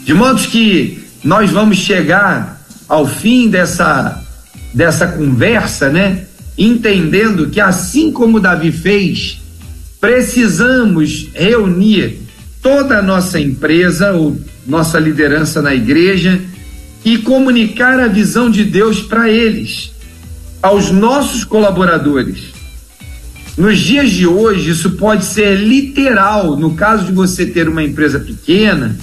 [0.05, 4.21] De modo que nós vamos chegar ao fim dessa,
[4.75, 6.25] dessa conversa, né?
[6.59, 9.39] Entendendo que assim como Davi fez,
[10.01, 12.30] precisamos reunir
[12.63, 16.41] toda a nossa empresa ou nossa liderança na igreja
[17.05, 19.93] e comunicar a visão de Deus para eles,
[20.63, 22.51] aos nossos colaboradores.
[23.57, 28.19] Nos dias de hoje, isso pode ser literal, no caso de você ter uma empresa
[28.19, 28.97] pequena,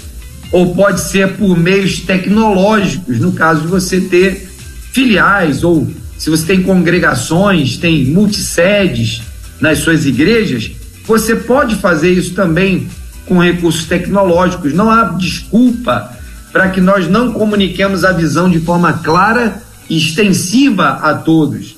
[0.51, 4.49] ou pode ser por meios tecnológicos, no caso de você ter
[4.91, 9.21] filiais, ou se você tem congregações, tem multissedes
[9.59, 10.71] nas suas igrejas,
[11.05, 12.87] você pode fazer isso também
[13.27, 14.73] com recursos tecnológicos.
[14.73, 16.17] Não há desculpa
[16.51, 21.75] para que nós não comuniquemos a visão de forma clara e extensiva a todos.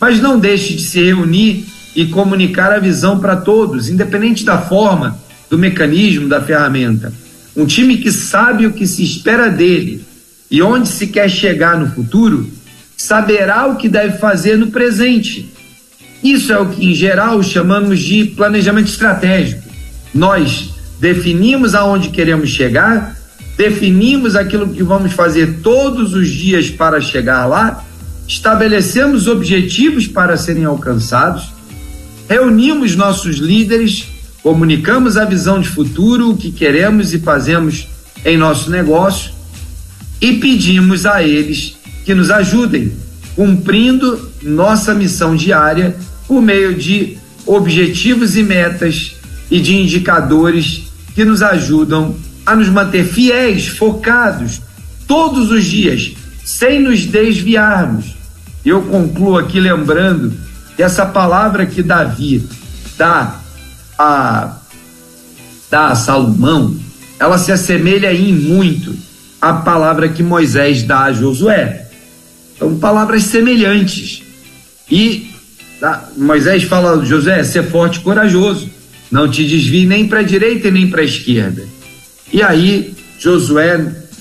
[0.00, 5.16] Mas não deixe de se reunir e comunicar a visão para todos, independente da forma,
[5.48, 7.12] do mecanismo, da ferramenta.
[7.56, 10.04] Um time que sabe o que se espera dele
[10.50, 12.50] e onde se quer chegar no futuro,
[12.96, 15.48] saberá o que deve fazer no presente.
[16.22, 19.63] Isso é o que, em geral, chamamos de planejamento estratégico.
[20.14, 23.16] Nós definimos aonde queremos chegar,
[23.56, 27.84] definimos aquilo que vamos fazer todos os dias para chegar lá,
[28.26, 31.52] estabelecemos objetivos para serem alcançados,
[32.28, 37.88] reunimos nossos líderes comunicamos a visão de futuro, o que queremos e fazemos
[38.22, 39.32] em nosso negócio
[40.20, 42.92] e pedimos a eles que nos ajudem,
[43.34, 45.96] cumprindo nossa missão diária
[46.28, 49.13] por meio de objetivos e metas
[49.50, 54.60] e de indicadores que nos ajudam a nos manter fiéis, focados
[55.06, 56.12] todos os dias,
[56.44, 58.16] sem nos desviarmos.
[58.64, 60.32] Eu concluo aqui lembrando
[60.76, 62.48] que essa palavra que Davi
[62.96, 63.40] dá
[63.98, 64.56] a
[65.70, 66.76] da Salomão,
[67.18, 68.94] ela se assemelha em muito
[69.40, 71.88] à palavra que Moisés dá a Josué.
[72.56, 74.22] São palavras semelhantes.
[74.88, 75.34] E
[75.80, 78.70] tá, Moisés fala a Josué, ser forte e corajoso,
[79.14, 81.62] não te desvie nem para a direita e nem para a esquerda.
[82.32, 83.76] E aí Josué,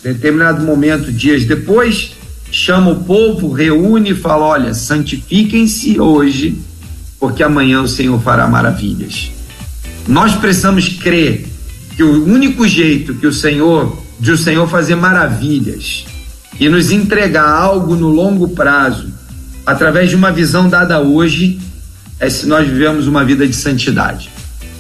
[0.06, 2.12] em determinado momento, dias depois,
[2.52, 6.60] chama o povo, reúne e fala: olha, santifiquem-se hoje,
[7.20, 9.32] porque amanhã o Senhor fará maravilhas.
[10.08, 11.48] Nós precisamos crer
[11.96, 16.06] que o único jeito que o Senhor, de o Senhor fazer maravilhas
[16.60, 19.12] e nos entregar algo no longo prazo,
[19.66, 21.60] através de uma visão dada hoje,
[22.20, 24.30] é se nós vivemos uma vida de santidade,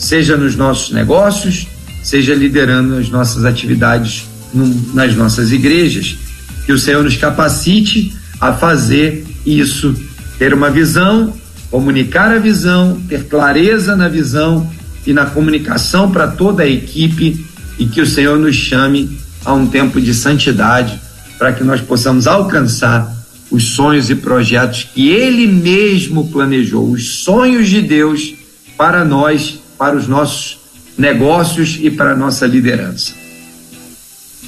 [0.04, 1.68] seja nos nossos negócios,
[2.04, 6.18] seja liderando as nossas atividades no, nas nossas igrejas,
[6.66, 9.96] que o Senhor nos capacite a fazer isso,
[10.38, 11.34] ter uma visão,
[11.72, 14.70] comunicar a visão, ter clareza na visão
[15.08, 17.46] e na comunicação para toda a equipe.
[17.80, 21.02] E que o Senhor nos chame a um tempo de santidade
[21.40, 23.12] para que nós possamos alcançar
[23.50, 28.34] os sonhos e projetos que Ele mesmo planejou, os sonhos de Deus
[28.78, 30.58] para nós, para os nossos
[30.98, 33.14] negócios e para a nossa liderança.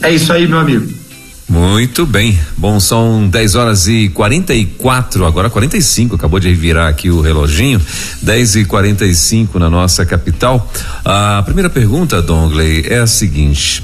[0.02, 1.06] É isso aí, meu amigo.
[1.48, 2.38] Muito bem.
[2.58, 7.80] Bom, são 10 horas e 44, agora 45, acabou de virar aqui o reloginho.
[8.22, 10.72] 10 e 45 na nossa capital.
[11.04, 13.84] A primeira pergunta, Dongley, é a seguinte: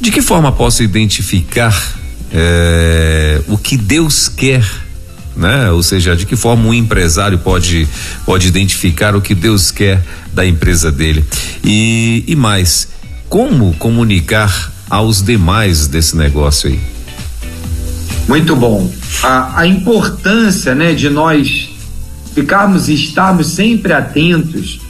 [0.00, 1.74] De que forma posso identificar
[2.32, 4.64] eh, o que Deus quer?
[5.36, 5.70] Né?
[5.70, 7.86] Ou seja, de que forma um empresário pode
[8.24, 11.24] pode identificar o que Deus quer da empresa dele?
[11.62, 12.88] E, e mais,
[13.28, 16.80] como comunicar aos demais desse negócio aí?
[18.28, 18.90] Muito bom.
[19.22, 21.68] A, a importância, né, de nós
[22.34, 24.80] ficarmos e estarmos sempre atentos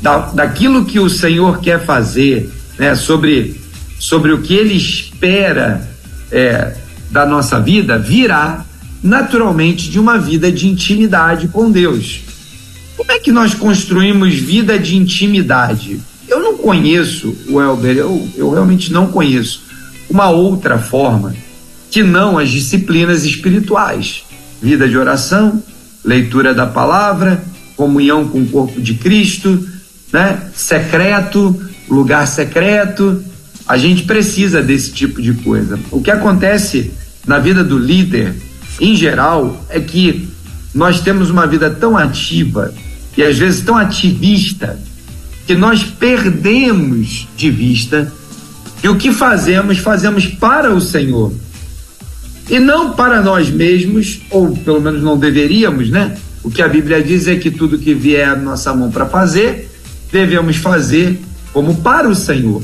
[0.00, 3.60] da, daquilo que o Senhor quer fazer, né, sobre,
[3.98, 5.88] sobre o que Ele espera
[6.30, 6.74] é,
[7.10, 8.64] da nossa vida, virá
[9.02, 12.20] naturalmente de uma vida de intimidade com Deus.
[12.96, 16.00] Como é que nós construímos vida de intimidade?
[16.28, 19.62] Eu não conheço, o Elber, eu, eu realmente não conheço
[20.08, 21.34] uma outra forma
[21.90, 24.24] que não as disciplinas espirituais.
[24.62, 25.62] Vida de oração,
[26.04, 27.42] leitura da palavra,
[27.76, 29.66] comunhão com o corpo de Cristo,
[30.12, 30.40] né?
[30.54, 33.22] Secreto, lugar secreto.
[33.66, 35.78] A gente precisa desse tipo de coisa.
[35.90, 36.92] O que acontece
[37.26, 38.34] na vida do líder,
[38.80, 40.28] em geral, é que
[40.74, 42.72] nós temos uma vida tão ativa
[43.16, 44.78] e às vezes tão ativista
[45.46, 48.12] que nós perdemos de vista
[48.80, 51.32] que o que fazemos, fazemos para o Senhor
[52.50, 56.16] e não para nós mesmos, ou pelo menos não deveríamos, né?
[56.42, 59.70] O que a Bíblia diz é que tudo que vier à nossa mão para fazer,
[60.10, 61.20] devemos fazer
[61.52, 62.62] como para o Senhor,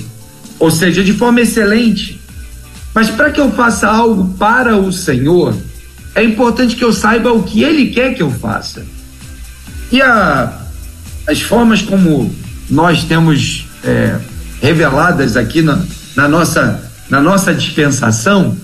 [0.58, 2.20] ou seja, de forma excelente.
[2.92, 5.54] Mas para que eu faça algo para o Senhor,
[6.18, 8.84] é importante que eu saiba o que Ele quer que eu faça.
[9.90, 10.66] E a,
[11.26, 12.34] as formas como
[12.68, 14.18] nós temos é,
[14.60, 15.82] reveladas aqui na,
[16.16, 18.56] na, nossa, na nossa dispensação,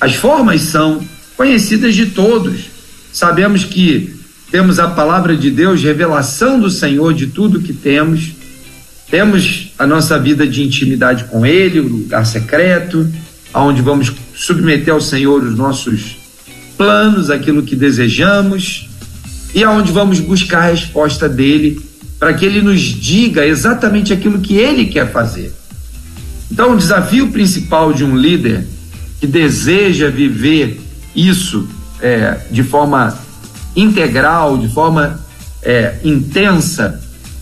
[0.00, 1.02] as formas são
[1.36, 2.70] conhecidas de todos.
[3.12, 4.16] Sabemos que
[4.50, 8.32] temos a palavra de Deus, revelação do Senhor de tudo que temos.
[9.10, 13.10] Temos a nossa vida de intimidade com Ele, o lugar secreto,
[13.52, 16.17] aonde vamos submeter ao Senhor os nossos
[16.78, 18.88] planos, aquilo que desejamos,
[19.54, 21.80] e aonde vamos buscar a resposta dele
[22.18, 25.52] para que ele nos diga exatamente aquilo que ele quer fazer.
[26.50, 28.66] Então, o desafio principal de um líder
[29.20, 30.80] que deseja viver
[31.14, 31.68] isso
[32.00, 33.18] é, de forma
[33.76, 35.20] integral, de forma
[35.62, 37.00] é, intensa,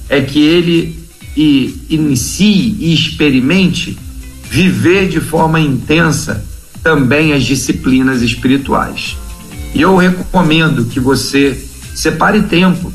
[0.08, 0.98] é que ele
[1.36, 3.96] e, inicie e experimente
[4.50, 6.44] viver de forma intensa
[6.82, 9.16] também as disciplinas espirituais.
[9.74, 11.62] E eu recomendo que você
[11.94, 12.92] separe tempo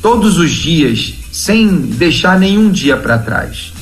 [0.00, 3.72] todos os dias, sem deixar nenhum dia para trás.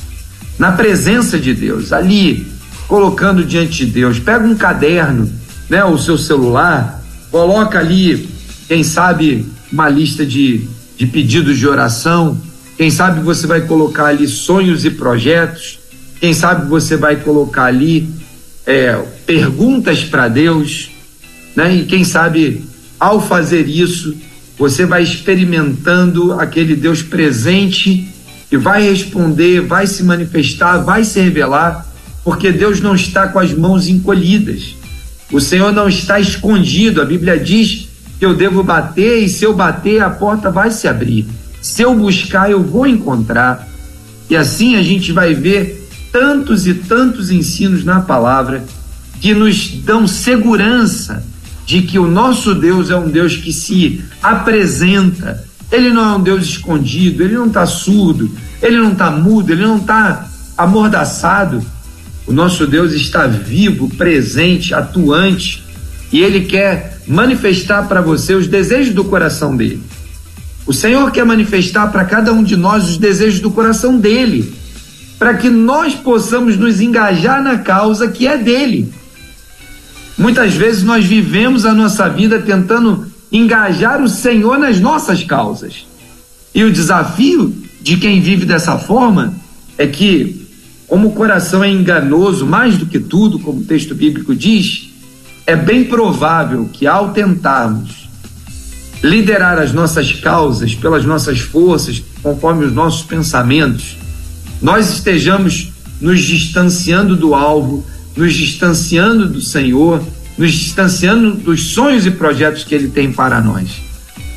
[0.57, 2.55] Na presença de Deus, ali
[2.87, 4.19] colocando diante de Deus.
[4.19, 5.31] Pega um caderno,
[5.69, 7.01] né, o seu celular,
[7.31, 8.29] coloca ali,
[8.67, 10.67] quem sabe, uma lista de,
[10.97, 12.39] de pedidos de oração.
[12.77, 15.79] Quem sabe você vai colocar ali sonhos e projetos.
[16.19, 18.09] Quem sabe você vai colocar ali
[18.65, 18.93] é,
[19.25, 20.89] perguntas para Deus,
[21.55, 21.75] né?
[21.75, 22.63] E quem sabe
[22.99, 24.15] ao fazer isso
[24.57, 28.07] você vai experimentando aquele Deus presente
[28.49, 31.85] que vai responder, vai se manifestar, vai se revelar
[32.23, 34.75] porque Deus não está com as mãos encolhidas.
[35.31, 37.01] O Senhor não está escondido.
[37.01, 37.87] A Bíblia diz
[38.17, 41.27] que eu devo bater e se eu bater a porta vai se abrir.
[41.61, 43.67] Se eu buscar eu vou encontrar.
[44.29, 48.63] E assim a gente vai ver tantos e tantos ensinos na palavra
[49.21, 51.23] que nos dão segurança
[51.65, 55.43] de que o nosso Deus é um Deus que se apresenta.
[55.71, 58.29] Ele não é um Deus escondido, ele não está surdo,
[58.61, 61.65] ele não está mudo, ele não está amordaçado
[62.27, 65.63] o nosso Deus está vivo, presente, atuante,
[66.11, 69.81] e Ele quer manifestar para você os desejos do coração dele.
[70.65, 74.55] O Senhor quer manifestar para cada um de nós os desejos do coração dele,
[75.19, 78.91] para que nós possamos nos engajar na causa que é dele.
[80.17, 85.85] Muitas vezes nós vivemos a nossa vida tentando engajar o Senhor nas nossas causas.
[86.53, 89.33] E o desafio de quem vive dessa forma
[89.77, 90.45] é que
[90.87, 94.89] como o coração é enganoso mais do que tudo, como o texto bíblico diz,
[95.45, 98.07] é bem provável que ao tentarmos
[99.03, 103.97] liderar as nossas causas pelas nossas forças, conforme os nossos pensamentos,
[104.61, 107.85] nós estejamos nos distanciando do alvo,
[108.15, 110.01] nos distanciando do Senhor,
[110.37, 113.81] nos distanciando dos sonhos e projetos que Ele tem para nós.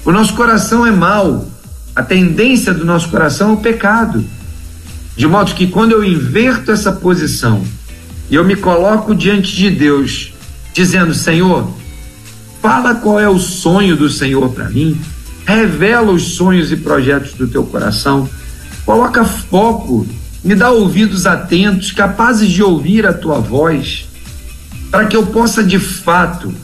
[0.04, 1.48] O nosso coração é mau,
[1.94, 4.24] a tendência do nosso coração é o pecado.
[5.16, 7.64] De modo que quando eu inverto essa posição
[8.30, 10.32] e eu me coloco diante de Deus,
[10.72, 11.68] dizendo: Senhor,
[12.62, 15.00] fala qual é o sonho do Senhor para mim,
[15.44, 18.28] revela os sonhos e projetos do teu coração,
[18.84, 20.06] coloca foco,
[20.42, 24.06] me dá ouvidos atentos, capazes de ouvir a tua voz,
[24.90, 26.54] para que eu possa de fato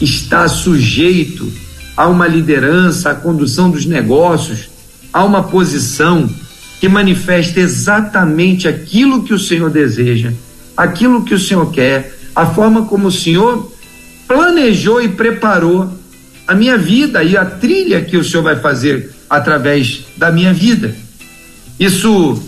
[0.00, 1.50] estar sujeito
[1.96, 4.70] a uma liderança, à condução dos negócios,
[5.12, 6.28] a uma posição
[6.80, 10.32] que manifesta exatamente aquilo que o Senhor deseja,
[10.76, 13.72] aquilo que o Senhor quer, a forma como o Senhor
[14.28, 15.92] planejou e preparou
[16.46, 20.94] a minha vida e a trilha que o Senhor vai fazer através da minha vida.
[21.78, 22.42] Isso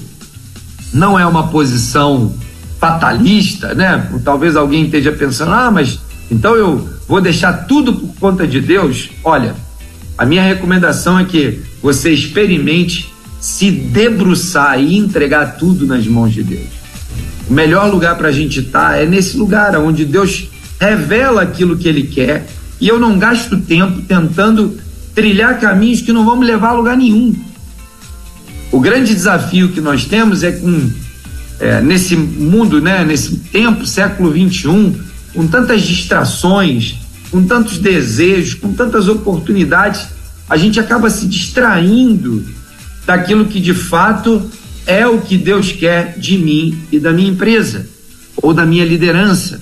[0.92, 2.34] não é uma posição
[2.78, 4.10] fatalista, né?
[4.24, 5.98] Talvez alguém esteja pensando, ah, mas
[6.30, 9.10] então eu vou deixar tudo por conta de Deus.
[9.24, 9.54] Olha,
[10.16, 16.42] a minha recomendação é que você experimente se debruçar e entregar tudo nas mãos de
[16.42, 16.68] Deus.
[17.48, 21.76] O melhor lugar para a gente estar tá é nesse lugar onde Deus revela aquilo
[21.76, 22.46] que Ele quer
[22.80, 24.78] e eu não gasto tempo tentando
[25.14, 27.34] trilhar caminhos que não vão me levar a lugar nenhum.
[28.72, 30.90] O grande desafio que nós temos é com
[31.60, 34.94] é, nesse mundo, né, nesse tempo, século 21,
[35.34, 36.96] com tantas distrações,
[37.30, 40.06] com tantos desejos, com tantas oportunidades,
[40.48, 42.44] a gente acaba se distraindo
[43.06, 44.50] daquilo que de fato
[44.86, 47.86] é o que Deus quer de mim e da minha empresa
[48.36, 49.60] ou da minha liderança.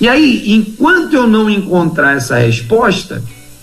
[0.00, 3.22] E aí, enquanto eu não encontrar essa resposta,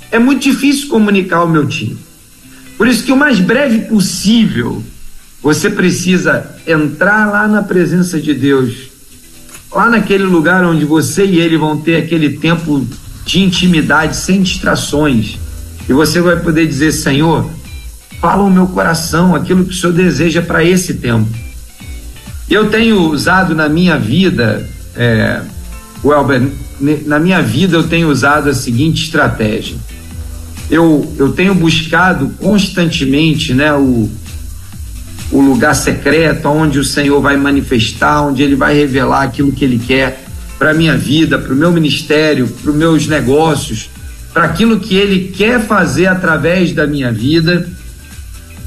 [0.09, 1.97] é muito difícil comunicar ao meu time.
[2.80, 4.82] Por isso que o mais breve possível
[5.43, 8.89] você precisa entrar lá na presença de Deus,
[9.69, 12.88] lá naquele lugar onde você e ele vão ter aquele tempo
[13.25, 15.38] de intimidade sem distrações.
[15.89, 17.51] E você vai poder dizer: Senhor,
[18.21, 21.27] fala o meu coração, aquilo que o Senhor deseja para esse tempo.
[22.49, 24.65] Eu tenho usado na minha vida,
[24.95, 25.41] é,
[26.01, 26.49] Welber,
[27.05, 29.75] na minha vida eu tenho usado a seguinte estratégia.
[30.70, 34.09] Eu, eu tenho buscado constantemente né, o,
[35.32, 39.80] o lugar secreto onde o Senhor vai manifestar, onde Ele vai revelar aquilo que Ele
[39.80, 40.26] quer
[40.59, 43.89] para a minha vida, para o meu ministério, para os meus negócios,
[44.34, 47.67] para aquilo que Ele quer fazer através da minha vida.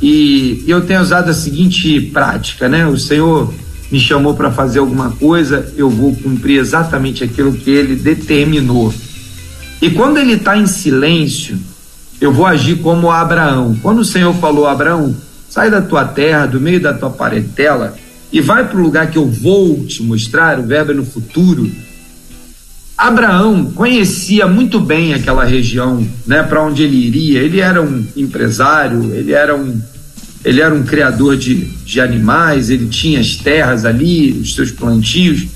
[0.00, 2.86] E eu tenho usado a seguinte prática, né?
[2.86, 3.52] O Senhor
[3.90, 8.92] me chamou para fazer alguma coisa, eu vou cumprir exatamente aquilo que Ele determinou.
[9.82, 11.58] E quando Ele está em silêncio,
[12.22, 13.76] eu vou agir como Abraão.
[13.82, 15.14] Quando o Senhor falou, Abraão,
[15.52, 17.94] Sai da tua terra, do meio da tua parentela
[18.32, 21.70] e vai para o lugar que eu vou te mostrar, o verbo é no futuro.
[22.96, 27.40] Abraão conhecia muito bem aquela região, né, para onde ele iria.
[27.40, 29.78] Ele era um empresário, ele era um
[30.42, 35.48] ele era um criador de, de animais, ele tinha as terras ali, os seus plantios.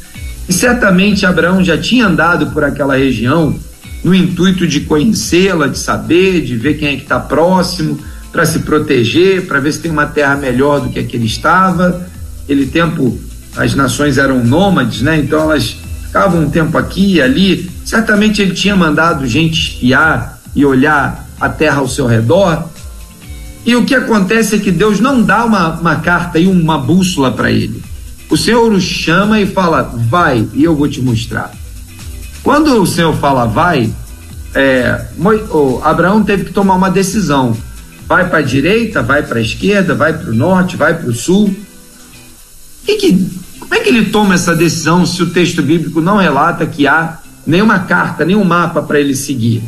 [0.47, 3.59] E certamente Abraão já tinha andado por aquela região
[4.07, 7.99] no intuito de conhecê-la, de saber, de ver quem é que está próximo
[8.31, 11.27] para se proteger, para ver se tem uma terra melhor do que a que ele
[11.27, 12.07] estava.
[12.45, 13.19] Aquele tempo
[13.57, 15.19] as nações eram nômades, né?
[15.19, 17.69] Então elas ficavam um tempo aqui e ali.
[17.85, 22.71] Certamente ele tinha mandado gente espiar e olhar a terra ao seu redor.
[23.65, 27.33] E o que acontece é que Deus não dá uma, uma carta e uma bússola
[27.33, 27.83] para ele.
[28.31, 31.51] O Senhor o chama e fala: vai, e eu vou te mostrar.
[32.47, 33.93] Quando o Senhor fala vai,
[34.55, 35.05] é,
[35.83, 37.57] Abraão teve que tomar uma decisão
[38.07, 41.13] vai para a direita, vai para a esquerda, vai para o norte, vai para o
[41.13, 41.53] sul.
[42.85, 46.65] Que que, como é que ele toma essa decisão se o texto bíblico não relata
[46.65, 49.65] que há nenhuma carta, nenhum mapa para ele seguir?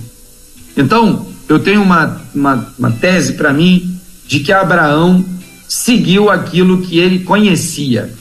[0.77, 5.25] Então, eu tenho uma, uma, uma tese para mim de que Abraão
[5.67, 8.17] seguiu aquilo que ele conhecia.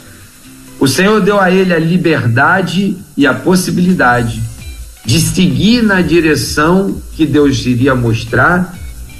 [0.79, 4.41] O Senhor deu a ele a liberdade e a possibilidade
[5.05, 8.77] de seguir na direção que Deus iria mostrar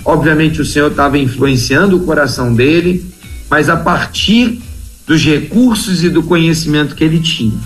[0.07, 3.13] Obviamente o Senhor estava influenciando o coração dele,
[3.49, 4.61] mas a partir
[5.05, 7.59] dos recursos e do conhecimento que ele tinha.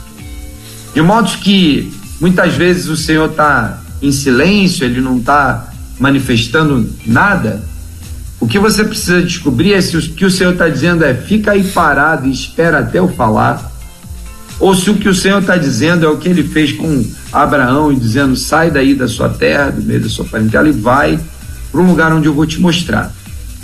[0.92, 7.62] De modo que muitas vezes o Senhor está em silêncio, ele não está manifestando nada.
[8.40, 11.52] O que você precisa descobrir é se o que o Senhor está dizendo é fica
[11.52, 13.71] aí parado e espera até eu falar,
[14.62, 17.04] ou se o que o Senhor está dizendo é o que ele fez com
[17.34, 21.20] Abraão e dizendo sai daí da sua terra, do meio da sua parentela e vai
[21.72, 23.12] para um lugar onde eu vou te mostrar.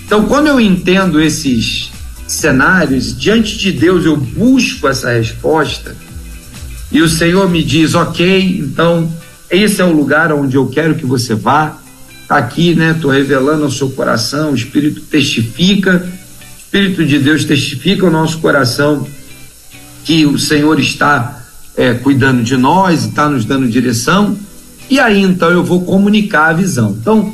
[0.04, 1.92] Então, quando eu entendo esses
[2.28, 5.96] cenários, diante de Deus eu busco essa resposta
[6.92, 9.08] e o Senhor me diz: Ok, então
[9.52, 11.78] esse é o lugar onde eu quero que você vá.
[12.28, 12.92] Tá aqui, né?
[12.92, 16.06] Estou revelando ao seu coração, o Espírito testifica
[16.68, 19.08] Espírito de Deus testifica ao nosso coração
[20.08, 21.42] que o Senhor está
[21.76, 24.38] é, cuidando de nós, está nos dando direção,
[24.90, 26.96] e aí então eu vou comunicar a visão.
[26.98, 27.34] Então,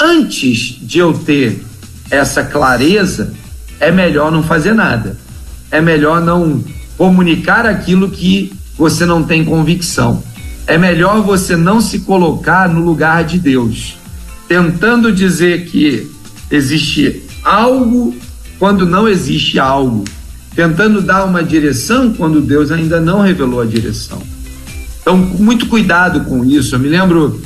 [0.00, 1.62] antes de eu ter
[2.10, 3.34] essa clareza,
[3.78, 5.18] é melhor não fazer nada.
[5.70, 6.64] É melhor não
[6.96, 10.22] comunicar aquilo que você não tem convicção.
[10.66, 13.98] É melhor você não se colocar no lugar de Deus,
[14.48, 16.10] tentando dizer que
[16.50, 18.16] existe algo
[18.58, 20.04] quando não existe algo,
[20.54, 24.22] tentando dar uma direção quando Deus ainda não revelou a direção.
[25.00, 26.74] Então, muito cuidado com isso.
[26.74, 27.40] Eu me lembro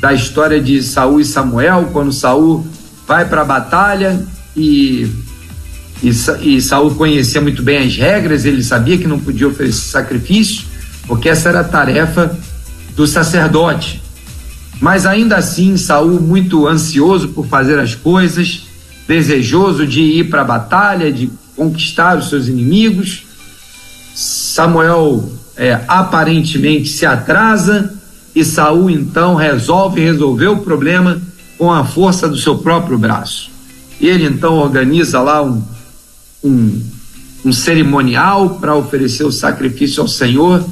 [0.00, 2.66] da história de Saul e Samuel, quando Saul
[3.06, 4.24] vai para a batalha
[4.56, 5.10] e,
[6.02, 6.08] e,
[6.42, 10.64] e Saul conhecia muito bem as regras, ele sabia que não podia oferecer sacrifício,
[11.06, 12.38] porque essa era a tarefa
[12.94, 14.00] do sacerdote.
[14.80, 18.66] Mas ainda assim, Saul muito ansioso por fazer as coisas,
[19.06, 21.30] desejoso de ir para a batalha, de
[21.60, 23.24] conquistar os seus inimigos.
[24.14, 27.92] Samuel é, aparentemente se atrasa
[28.34, 31.20] e Saul então resolve resolver o problema
[31.58, 33.50] com a força do seu próprio braço.
[34.00, 35.62] Ele então organiza lá um,
[36.42, 36.82] um,
[37.44, 40.66] um cerimonial para oferecer o sacrifício ao Senhor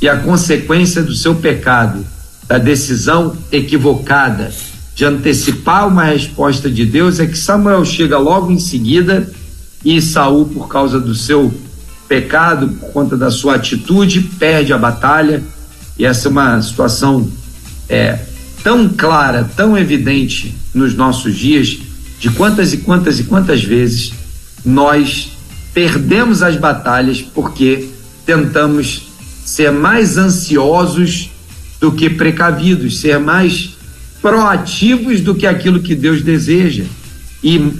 [0.00, 2.04] e a consequência do seu pecado,
[2.48, 4.52] da decisão equivocada
[4.92, 9.30] de antecipar uma resposta de Deus é que Samuel chega logo em seguida
[9.84, 11.52] e Saul, por causa do seu
[12.08, 15.42] pecado, por conta da sua atitude, perde a batalha.
[15.98, 17.28] E essa é uma situação
[17.88, 18.18] é,
[18.62, 21.78] tão clara, tão evidente nos nossos dias,
[22.18, 24.12] de quantas e quantas e quantas vezes
[24.64, 25.32] nós
[25.74, 27.88] perdemos as batalhas porque
[28.24, 29.08] tentamos
[29.44, 31.30] ser mais ansiosos
[31.80, 33.70] do que precavidos, ser mais
[34.20, 36.84] proativos do que aquilo que Deus deseja.
[37.42, 37.72] E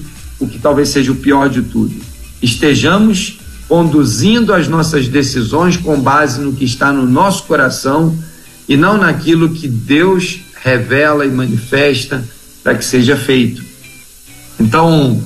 [0.43, 1.95] o que talvez seja o pior de tudo,
[2.43, 3.38] estejamos
[3.68, 8.16] conduzindo as nossas decisões com base no que está no nosso coração
[8.68, 12.22] e não naquilo que Deus revela e manifesta
[12.62, 13.62] para que seja feito.
[14.59, 15.22] Então,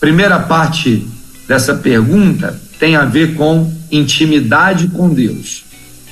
[0.00, 1.06] primeira parte
[1.46, 5.64] dessa pergunta tem a ver com intimidade com Deus.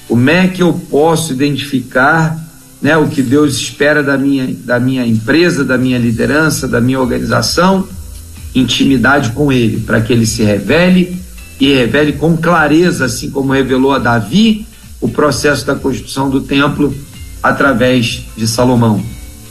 [0.06, 2.38] Como é que eu posso identificar
[2.80, 7.00] né, o que Deus espera da minha, da minha empresa, da minha liderança, da minha
[7.00, 7.88] organização,
[8.58, 11.16] intimidade com Ele, para que Ele se revele
[11.60, 14.66] e revele com clareza, assim como revelou a Davi
[15.00, 16.94] o processo da construção do templo
[17.42, 19.02] através de Salomão.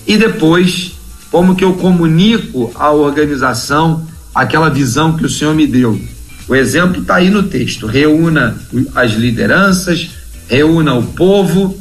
[0.07, 0.93] E depois,
[1.31, 5.99] como que eu comunico à organização aquela visão que o Senhor me deu.
[6.47, 7.87] O exemplo está aí no texto.
[7.87, 8.57] Reúna
[8.93, 10.09] as lideranças,
[10.49, 11.79] reúna o povo,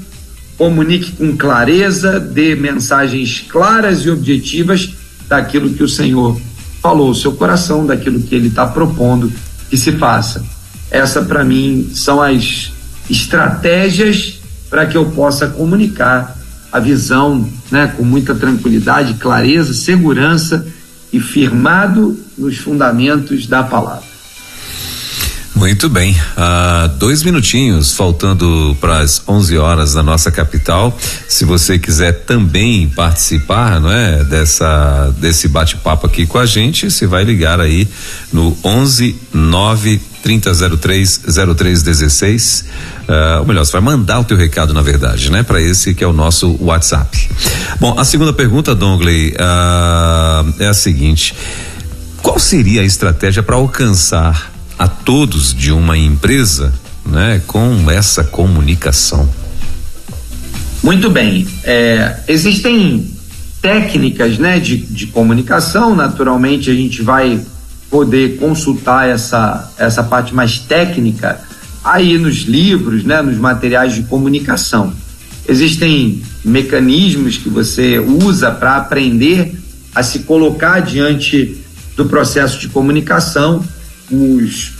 [0.56, 4.90] comunique com clareza, dê mensagens claras e objetivas
[5.28, 6.40] daquilo que o Senhor
[6.84, 9.32] falou, o seu coração, daquilo que ele está propondo
[9.70, 10.44] que se faça.
[10.90, 12.72] Essa, para mim, são as
[13.08, 16.36] estratégias para que eu possa comunicar
[16.70, 20.66] a visão né, com muita tranquilidade, clareza, segurança
[21.10, 24.13] e firmado nos fundamentos da palavra.
[25.54, 30.98] Muito bem, uh, dois minutinhos faltando para as 11 horas na nossa capital.
[31.28, 37.06] Se você quiser também participar, não é, dessa desse bate-papo aqui com a gente, você
[37.06, 37.86] vai ligar aí
[38.32, 41.22] no 11 9 3003
[41.56, 42.64] 0316.
[43.08, 45.44] Uh, ou melhor, você vai mandar o teu recado, na verdade, né?
[45.44, 47.30] Para esse que é o nosso WhatsApp.
[47.78, 51.32] Bom, a segunda pergunta, Dongley, uh, é a seguinte:
[52.20, 56.72] qual seria a estratégia para alcançar a todos de uma empresa,
[57.04, 59.28] né, com essa comunicação.
[60.82, 61.46] Muito bem.
[61.62, 63.10] É, existem
[63.62, 65.94] técnicas, né, de, de comunicação.
[65.94, 67.40] Naturalmente, a gente vai
[67.90, 71.40] poder consultar essa essa parte mais técnica
[71.82, 74.92] aí nos livros, né, nos materiais de comunicação.
[75.46, 79.54] Existem mecanismos que você usa para aprender
[79.94, 81.58] a se colocar diante
[81.96, 83.62] do processo de comunicação
[84.10, 84.72] os,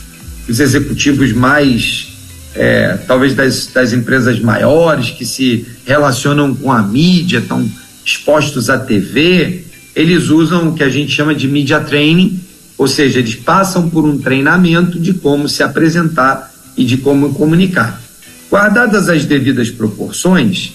[0.49, 2.09] os executivos mais,
[2.55, 7.69] é, talvez das, das empresas maiores, que se relacionam com a mídia, estão
[8.05, 9.65] expostos à TV,
[9.95, 12.41] eles usam o que a gente chama de media training,
[12.77, 18.03] ou seja, eles passam por um treinamento de como se apresentar e de como comunicar.
[18.51, 20.73] Guardadas as devidas proporções,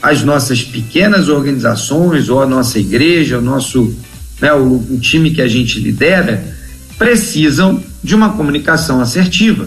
[0.00, 3.96] as nossas pequenas organizações, ou a nossa igreja, o nosso
[4.40, 6.42] né, o, o time que a gente lidera,
[6.96, 9.66] precisam de uma comunicação assertiva.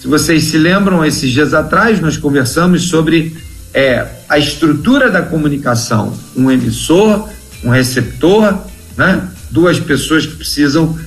[0.00, 3.36] Se vocês se lembram, esses dias atrás nós conversamos sobre
[3.72, 7.28] é, a estrutura da comunicação: um emissor,
[7.64, 8.58] um receptor,
[8.96, 9.28] né?
[9.50, 10.98] duas pessoas que precisam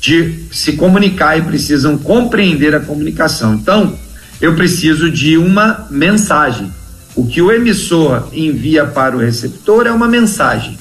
[0.00, 3.54] de se comunicar e precisam compreender a comunicação.
[3.54, 3.96] Então,
[4.40, 6.72] eu preciso de uma mensagem.
[7.14, 10.76] O que o emissor envia para o receptor é uma mensagem.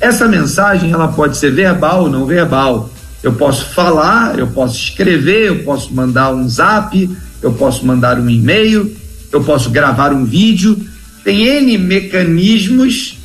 [0.00, 2.90] Essa mensagem ela pode ser verbal ou não verbal.
[3.22, 7.10] Eu posso falar, eu posso escrever, eu posso mandar um zap,
[7.42, 8.94] eu posso mandar um e-mail,
[9.30, 10.76] eu posso gravar um vídeo.
[11.22, 13.18] Tem N mecanismos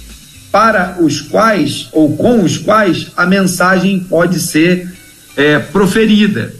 [0.51, 4.93] para os quais ou com os quais a mensagem pode ser
[5.35, 6.53] é, proferida.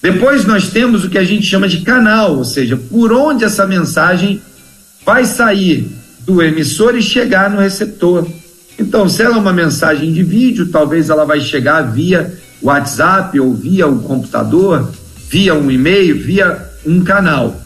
[0.00, 3.66] Depois nós temos o que a gente chama de canal, ou seja, por onde essa
[3.66, 4.40] mensagem
[5.04, 8.26] vai sair do emissor e chegar no receptor.
[8.78, 13.52] Então, se ela é uma mensagem de vídeo, talvez ela vai chegar via WhatsApp ou
[13.52, 14.90] via o computador,
[15.28, 17.60] via um e-mail, via um canal.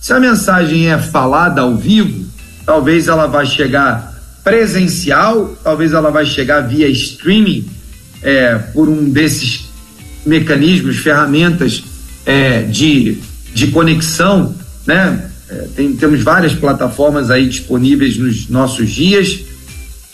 [0.00, 2.26] Se a mensagem é falada ao vivo,
[2.66, 4.14] talvez ela vai chegar
[4.44, 7.66] presencial, talvez ela vai chegar via streaming,
[8.22, 9.68] é, por um desses
[10.26, 11.82] mecanismos, ferramentas
[12.26, 13.18] é, de,
[13.54, 14.54] de conexão,
[14.86, 15.30] né?
[15.48, 19.47] É, tem, temos várias plataformas aí disponíveis nos nossos dias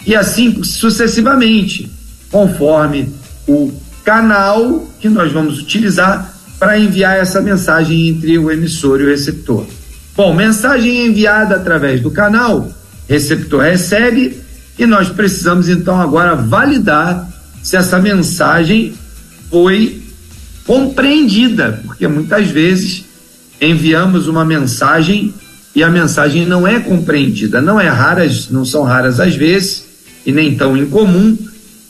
[0.06, 1.90] e assim sucessivamente,
[2.30, 3.12] conforme
[3.46, 3.72] o
[4.04, 9.66] canal que nós vamos utilizar para enviar essa mensagem entre o emissor e o receptor.
[10.16, 12.70] Bom, mensagem enviada através do canal,
[13.08, 14.40] receptor recebe
[14.78, 17.28] e nós precisamos então agora validar
[17.62, 18.94] se essa mensagem
[19.50, 20.02] foi
[20.66, 23.04] compreendida, porque muitas vezes
[23.60, 25.34] enviamos uma mensagem
[25.74, 27.60] e a mensagem não é compreendida.
[27.60, 29.84] Não é raras, não são raras as vezes
[30.24, 31.36] e nem tão incomum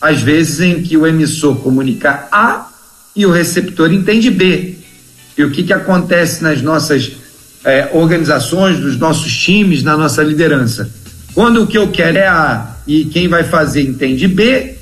[0.00, 2.68] as vezes em que o emissor comunica A
[3.16, 4.74] e o receptor entende B.
[5.36, 7.12] E o que que acontece nas nossas
[7.64, 10.90] eh, organizações, nos nossos times, na nossa liderança?
[11.32, 14.74] Quando o que eu quero é A e quem vai fazer entende B,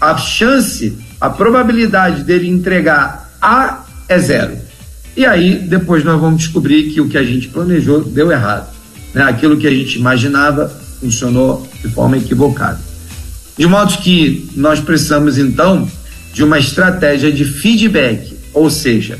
[0.00, 4.56] a chance, a probabilidade dele entregar A é zero.
[5.16, 8.72] E aí, depois nós vamos descobrir que o que a gente planejou deu errado.
[9.12, 9.22] Né?
[9.22, 10.68] Aquilo que a gente imaginava
[11.00, 12.87] funcionou de forma equivocada.
[13.58, 15.90] De modo que nós precisamos, então,
[16.32, 19.18] de uma estratégia de feedback, ou seja,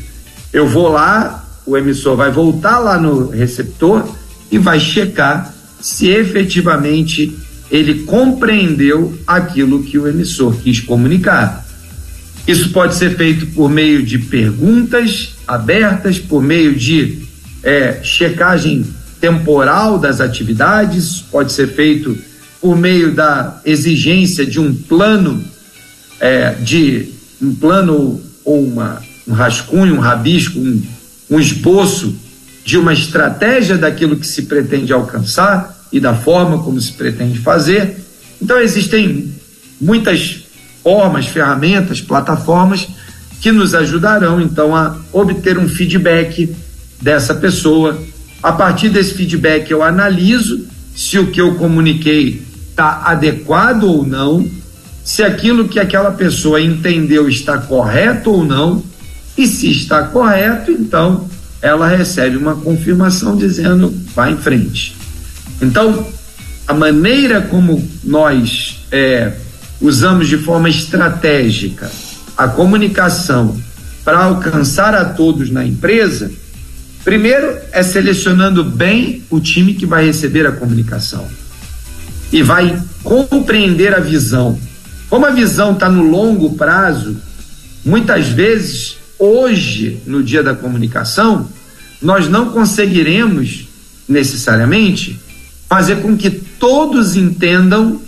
[0.53, 4.09] eu vou lá, o emissor vai voltar lá no receptor
[4.51, 7.37] e vai checar se efetivamente
[7.69, 11.67] ele compreendeu aquilo que o emissor quis comunicar.
[12.47, 17.19] Isso pode ser feito por meio de perguntas abertas, por meio de
[17.63, 18.87] é, checagem
[19.21, 22.17] temporal das atividades, pode ser feito
[22.61, 25.45] por meio da exigência de um plano
[26.21, 30.83] é, de um plano ou uma, um rascunho, um rabisco, um,
[31.31, 32.15] um esboço
[32.65, 37.97] de uma estratégia daquilo que se pretende alcançar e da forma como se pretende fazer.
[38.43, 39.33] Então, existem
[39.81, 40.45] muitas
[40.83, 42.89] formas, ferramentas, plataformas
[43.41, 46.55] que nos ajudarão então a obter um feedback
[47.01, 48.03] dessa pessoa.
[48.43, 52.43] A partir desse feedback, eu analiso se o que eu comuniquei
[52.79, 54.49] está adequado ou não,
[55.03, 58.85] se aquilo que aquela pessoa entendeu está correto ou não,
[59.37, 61.29] e se está correto, então
[61.61, 64.97] ela recebe uma confirmação dizendo vá em frente.
[65.61, 66.07] Então,
[66.69, 69.33] a maneira como nós é,
[69.81, 71.91] usamos de forma estratégica
[72.37, 73.61] a comunicação
[74.05, 76.31] para alcançar a todos na empresa,
[77.05, 81.29] primeiro é selecionando bem o time que vai receber a comunicação
[82.33, 84.59] e vai compreender a visão.
[85.09, 87.17] Como a visão está no longo prazo,
[87.85, 91.49] muitas vezes, hoje, no dia da comunicação,
[92.01, 93.67] nós não conseguiremos
[94.09, 95.19] necessariamente
[95.69, 98.01] fazer com que todos entendam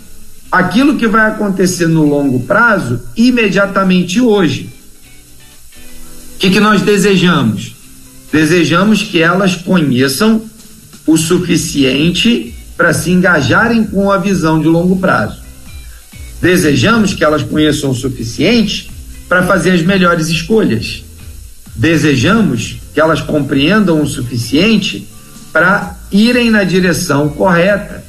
[0.51, 4.69] aquilo que vai acontecer no longo prazo imediatamente hoje.
[6.35, 7.75] O que, que nós desejamos?
[8.31, 10.41] Desejamos que elas conheçam
[11.05, 15.39] o suficiente para se engajarem com a visão de longo prazo.
[16.41, 18.89] Desejamos que elas conheçam o suficiente
[19.29, 21.03] para fazer as melhores escolhas.
[21.75, 25.07] Desejamos que elas compreendam o suficiente
[25.53, 28.03] para irem na direção correta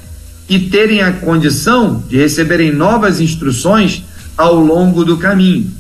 [0.48, 4.02] e terem a condição de receberem novas instruções
[4.38, 5.70] ao longo do caminho,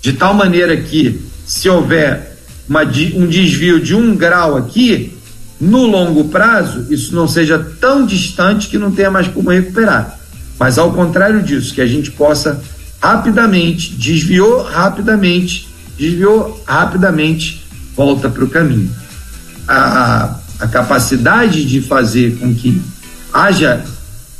[0.00, 5.12] de tal maneira que, se houver uma, um desvio de um grau aqui,
[5.60, 10.18] no longo prazo, isso não seja tão distante que não tenha mais como recuperar.
[10.58, 12.60] Mas ao contrário disso, que a gente possa
[13.00, 18.90] rapidamente, desviou rapidamente, desviou rapidamente, volta para o caminho.
[19.68, 22.80] A, a capacidade de fazer com que
[23.32, 23.84] haja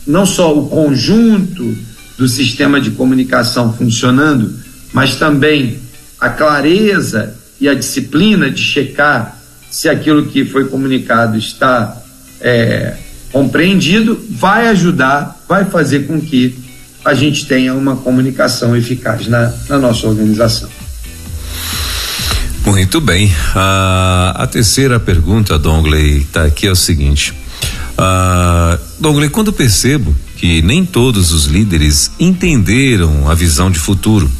[0.06, 1.76] não só o conjunto
[2.16, 4.54] do sistema de comunicação funcionando,
[4.92, 5.78] mas também
[6.18, 9.39] a clareza e a disciplina de checar
[9.70, 11.96] se aquilo que foi comunicado está
[12.40, 12.94] é,
[13.32, 16.58] compreendido, vai ajudar, vai fazer com que
[17.04, 20.68] a gente tenha uma comunicação eficaz na, na nossa organização.
[22.64, 23.32] Muito bem.
[23.54, 27.34] Ah, a terceira pergunta, Dongley, está aqui é o seguinte.
[27.96, 34.30] Ah, Dongley, quando percebo que nem todos os líderes entenderam a visão de futuro,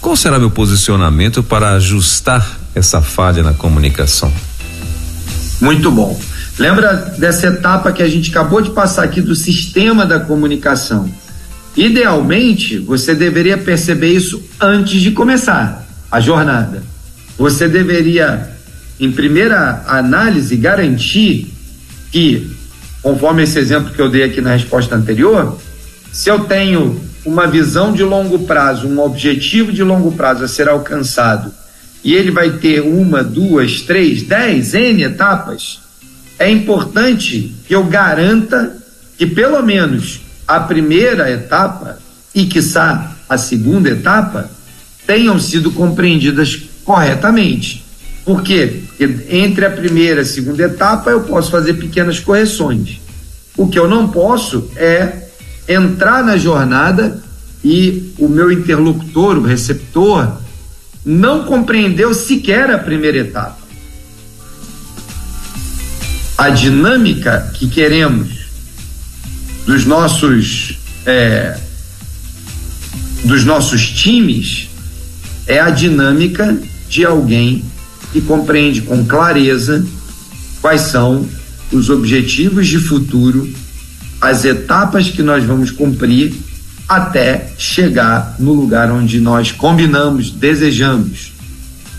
[0.00, 4.32] qual será meu posicionamento para ajustar essa falha na comunicação?
[5.60, 6.18] Muito bom.
[6.58, 11.10] Lembra dessa etapa que a gente acabou de passar aqui do sistema da comunicação?
[11.76, 16.82] Idealmente, você deveria perceber isso antes de começar a jornada.
[17.38, 18.50] Você deveria,
[18.98, 21.52] em primeira análise, garantir
[22.10, 22.50] que,
[23.02, 25.58] conforme esse exemplo que eu dei aqui na resposta anterior,
[26.10, 30.68] se eu tenho uma visão de longo prazo, um objetivo de longo prazo a ser
[30.68, 31.52] alcançado,
[32.02, 35.80] e ele vai ter uma, duas, três, dez, N etapas,
[36.38, 38.76] é importante que eu garanta
[39.18, 41.98] que pelo menos a primeira etapa
[42.34, 44.50] e, quiçá, a segunda etapa
[45.06, 47.84] tenham sido compreendidas corretamente.
[48.24, 48.82] Por quê?
[48.88, 53.00] Porque entre a primeira e a segunda etapa eu posso fazer pequenas correções.
[53.56, 55.28] O que eu não posso é
[55.68, 57.22] entrar na jornada
[57.62, 60.38] e o meu interlocutor, o receptor,
[61.04, 63.58] não compreendeu sequer a primeira etapa.
[66.36, 68.28] A dinâmica que queremos
[69.66, 71.58] dos nossos é,
[73.24, 74.68] dos nossos times
[75.46, 76.56] é a dinâmica
[76.88, 77.64] de alguém
[78.12, 79.84] que compreende com clareza
[80.60, 81.28] quais são
[81.72, 83.48] os objetivos de futuro,
[84.20, 86.34] as etapas que nós vamos cumprir
[86.90, 91.32] até chegar no lugar onde nós combinamos, desejamos.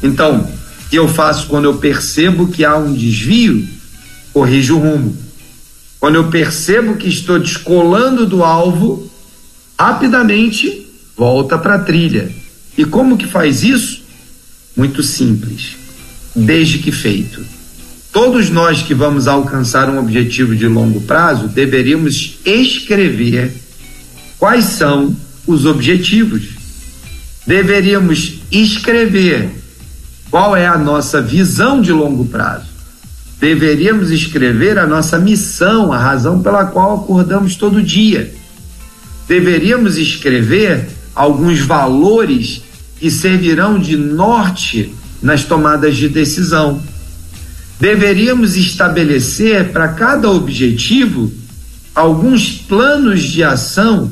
[0.04, 3.68] Então, o que eu faço quando eu percebo que há um desvio?
[4.34, 5.32] Corrijo o rumo
[6.02, 9.08] quando eu percebo que estou descolando do alvo,
[9.78, 12.32] rapidamente volta para a trilha.
[12.76, 14.02] E como que faz isso?
[14.76, 15.76] Muito simples.
[16.36, 17.46] Desde que feito.
[18.12, 23.61] Todos nós que vamos alcançar um objetivo de longo prazo deveríamos escrever
[24.42, 25.16] quais são
[25.48, 26.50] os objetivos.
[27.48, 29.52] Deveríamos escrever
[30.30, 32.72] qual é a nossa visão de longo prazo
[33.42, 38.32] deveríamos escrever a nossa missão, a razão pela qual acordamos todo dia.
[39.28, 42.62] Deveríamos escrever alguns valores
[43.00, 46.80] que servirão de norte nas tomadas de decisão.
[47.80, 51.32] Deveríamos estabelecer para cada objetivo
[51.96, 54.12] alguns planos de ação,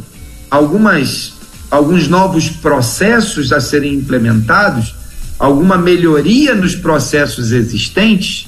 [0.49, 1.33] algumas
[1.69, 4.95] alguns novos processos a serem implementados,
[5.37, 8.47] alguma melhoria nos processos existentes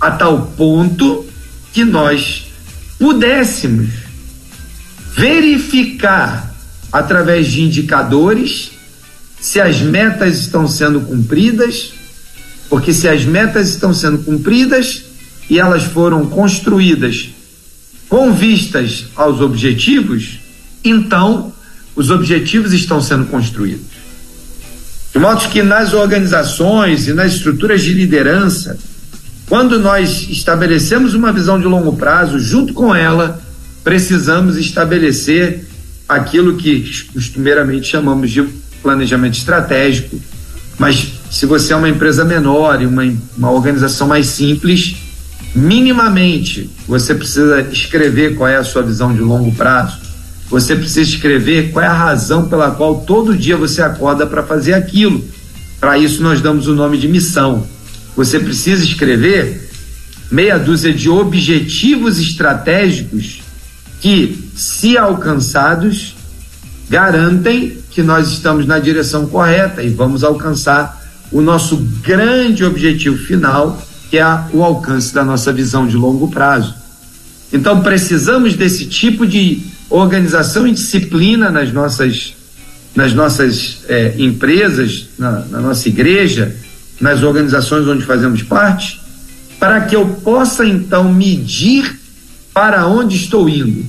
[0.00, 1.24] a tal ponto
[1.72, 2.46] que nós
[2.98, 3.88] pudéssemos
[5.16, 6.54] verificar
[6.92, 8.72] através de indicadores
[9.40, 11.92] se as metas estão sendo cumpridas,
[12.68, 15.04] porque se as metas estão sendo cumpridas
[15.48, 17.30] e elas foram construídas
[18.08, 20.38] com vistas aos objetivos,
[20.84, 21.52] então
[21.94, 23.98] os objetivos estão sendo construídos.
[25.12, 28.78] De modo que nas organizações e nas estruturas de liderança,
[29.48, 33.40] quando nós estabelecemos uma visão de longo prazo, junto com ela,
[33.82, 35.66] precisamos estabelecer
[36.08, 38.42] aquilo que costumeiramente chamamos de
[38.82, 40.20] planejamento estratégico.
[40.78, 43.02] Mas se você é uma empresa menor e uma,
[43.36, 44.96] uma organização mais simples,
[45.54, 49.98] minimamente você precisa escrever qual é a sua visão de longo prazo.
[50.50, 54.72] Você precisa escrever qual é a razão pela qual todo dia você acorda para fazer
[54.72, 55.22] aquilo.
[55.78, 57.66] Para isso, nós damos o nome de missão.
[58.16, 59.68] Você precisa escrever
[60.30, 63.42] meia dúzia de objetivos estratégicos
[64.00, 66.16] que, se alcançados,
[66.88, 70.98] garantem que nós estamos na direção correta e vamos alcançar
[71.30, 76.74] o nosso grande objetivo final, que é o alcance da nossa visão de longo prazo.
[77.52, 82.34] Então, precisamos desse tipo de organização e disciplina nas nossas,
[82.94, 86.54] nas nossas é, empresas, na, na nossa igreja,
[87.00, 89.00] nas organizações onde fazemos parte,
[89.58, 91.98] para que eu possa então medir
[92.52, 93.86] para onde estou indo.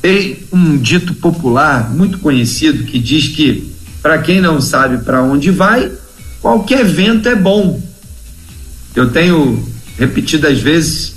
[0.00, 3.72] Tem um dito popular muito conhecido que diz que
[4.02, 5.90] para quem não sabe para onde vai,
[6.40, 7.80] qualquer vento é bom.
[8.94, 9.64] Eu tenho
[9.96, 11.11] repetidas vezes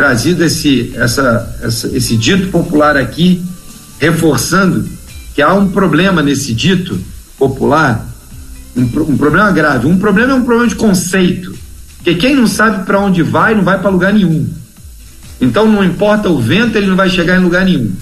[0.00, 3.44] trazido esse, essa, essa, esse dito popular aqui,
[3.98, 4.88] reforçando
[5.34, 6.98] que há um problema nesse dito
[7.36, 8.08] popular
[8.74, 9.86] um, um problema grave.
[9.86, 11.54] Um problema é um problema de conceito,
[11.96, 14.48] porque quem não sabe para onde vai, não vai para lugar nenhum.
[15.38, 17.92] Então não importa o vento, ele não vai chegar em lugar nenhum.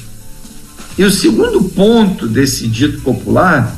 [0.96, 3.76] E o segundo ponto desse dito popular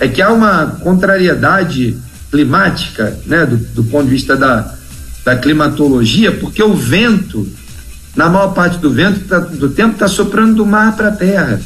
[0.00, 1.98] é que há uma contrariedade
[2.30, 4.74] climática, né, do, do ponto de vista da,
[5.22, 7.46] da climatologia, porque o vento,
[8.18, 11.60] na maior parte do vento tá, do tempo, está soprando do mar para a terra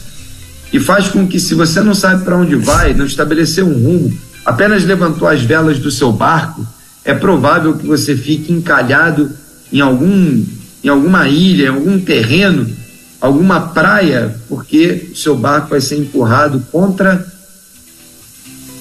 [0.70, 4.18] e faz com que, se você não sabe para onde vai, não estabeleceu um rumo,
[4.44, 6.66] apenas levantou as velas do seu barco,
[7.06, 9.30] é provável que você fique encalhado
[9.72, 10.44] em algum
[10.84, 12.68] em alguma ilha, em algum terreno,
[13.18, 17.26] alguma praia, porque o seu barco vai ser empurrado contra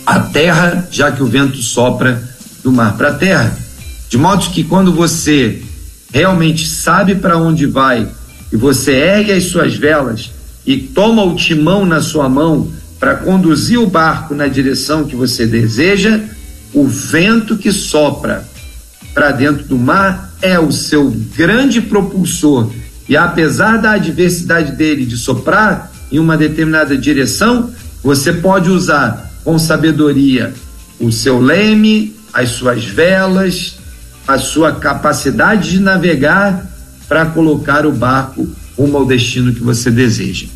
[0.05, 2.21] a terra, já que o vento sopra
[2.61, 3.55] do mar para a terra.
[4.09, 5.63] De modo que quando você
[6.11, 8.07] realmente sabe para onde vai
[8.51, 10.31] e você ergue as suas velas
[10.65, 15.47] e toma o timão na sua mão para conduzir o barco na direção que você
[15.47, 16.19] deseja,
[16.73, 18.45] o vento que sopra
[19.13, 22.69] para dentro do mar é o seu grande propulsor.
[23.09, 27.71] E apesar da adversidade dele de soprar em uma determinada direção,
[28.03, 30.53] você pode usar com sabedoria
[30.99, 33.79] o seu leme, as suas velas,
[34.27, 36.65] a sua capacidade de navegar
[37.07, 38.47] para colocar o barco
[38.77, 40.47] rumo ao destino que você deseja.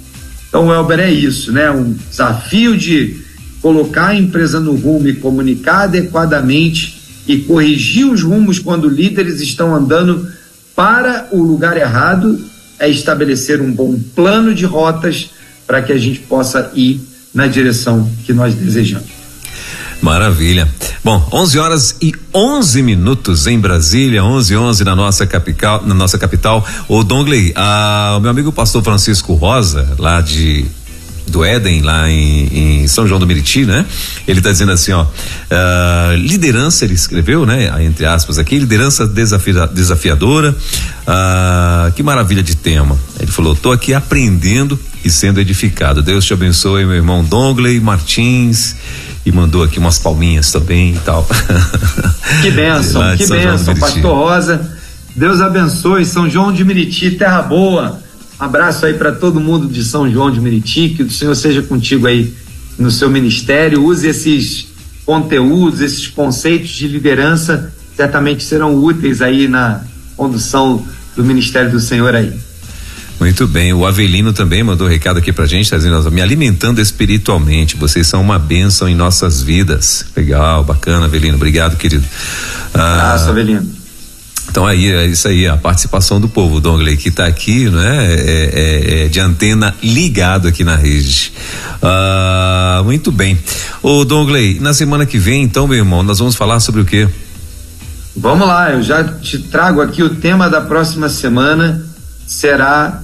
[0.47, 1.69] Então, Elber, é isso, né?
[1.69, 3.19] Um desafio de
[3.61, 9.75] colocar a empresa no rumo e comunicar adequadamente e corrigir os rumos quando líderes estão
[9.75, 10.31] andando
[10.75, 12.39] para o lugar errado
[12.79, 15.29] é estabelecer um bom plano de rotas
[15.65, 17.01] para que a gente possa ir
[17.33, 19.14] na direção que nós desejamos.
[20.01, 20.67] Maravilha.
[21.03, 25.93] Bom, 11 horas e 11 minutos em Brasília, 11 e 11 na nossa capital, na
[25.93, 26.65] nossa capital.
[26.87, 27.53] O Dongley,
[28.15, 30.65] o meu amigo pastor Francisco Rosa, lá de
[31.27, 33.85] do Éden, lá em, em, São João do Meriti, né?
[34.27, 37.83] Ele está dizendo assim, ó, uh, liderança, ele escreveu, né?
[37.83, 42.97] Entre aspas aqui, liderança desafia, desafiadora, uh, que maravilha de tema.
[43.19, 46.01] Ele falou, tô aqui aprendendo e sendo edificado.
[46.01, 48.75] Deus te abençoe, meu irmão Dongley Martins,
[49.25, 51.27] e mandou aqui umas palminhas também e tal.
[52.41, 54.71] Que benção, que benção, pastor Rosa.
[55.15, 57.99] Deus abençoe São João de Meriti, terra boa.
[58.37, 62.05] Abraço aí para todo mundo de São João de Meriti, que o Senhor seja contigo
[62.05, 62.33] aí
[62.77, 63.83] no seu ministério.
[63.83, 64.67] Use esses
[65.05, 69.81] conteúdos, esses conceitos de liderança, certamente serão úteis aí na
[70.17, 72.33] condução do ministério do Senhor aí.
[73.19, 76.81] Muito bem, o Avelino também mandou um recado aqui pra gente, tá dizendo, me alimentando
[76.81, 80.05] espiritualmente, vocês são uma bênção em nossas vidas.
[80.15, 82.05] Legal, bacana, Avelino, obrigado, querido.
[82.73, 83.65] Ah, Abraço, Avelino.
[84.49, 88.07] Então aí é isso aí, a participação do povo, Dongley, que está aqui, né?
[88.09, 91.33] É, é, é, de antena ligado aqui na rede.
[91.81, 93.39] Ah, muito bem.
[93.81, 97.07] Ô Dongley, na semana que vem, então, meu irmão, nós vamos falar sobre o quê?
[98.15, 101.85] Vamos lá, eu já te trago aqui o tema da próxima semana
[102.25, 103.03] será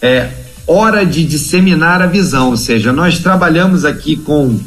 [0.00, 0.30] é,
[0.66, 4.58] hora de disseminar a visão, ou seja, nós trabalhamos aqui com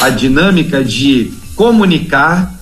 [0.00, 2.60] a dinâmica de comunicar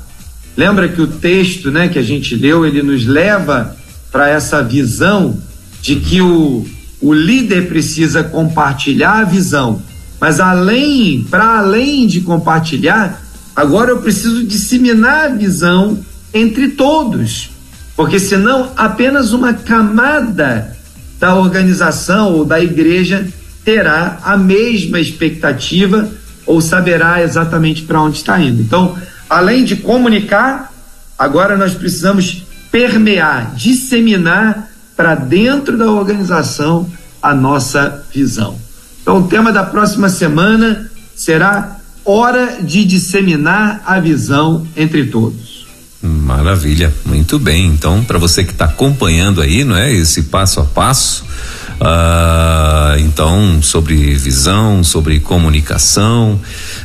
[0.59, 3.77] Lembra que o texto, né, que a gente leu, ele nos leva
[4.11, 5.39] para essa visão
[5.81, 6.67] de que o,
[7.01, 9.81] o líder precisa compartilhar a visão.
[10.21, 13.23] Mas além, para além de compartilhar,
[13.55, 15.97] agora eu preciso disseminar a visão
[16.35, 17.51] entre todos.
[17.95, 20.77] Porque senão apenas uma camada
[21.19, 23.27] da organização ou da igreja
[23.65, 26.09] terá a mesma expectativa
[26.47, 28.63] ou saberá exatamente para onde está indo.
[28.63, 28.97] Então,
[29.29, 30.73] além de comunicar,
[31.19, 36.89] agora nós precisamos permear, disseminar para dentro da organização
[37.23, 38.59] a nossa visão.
[39.03, 41.79] Então, o tema da próxima semana será
[42.11, 45.58] Hora de disseminar a visão entre todos.
[46.01, 47.67] Maravilha, muito bem.
[47.67, 51.25] Então, para você que está acompanhando aí, não é, esse passo a passo,
[51.81, 56.41] ah, então, sobre visão, sobre comunicação,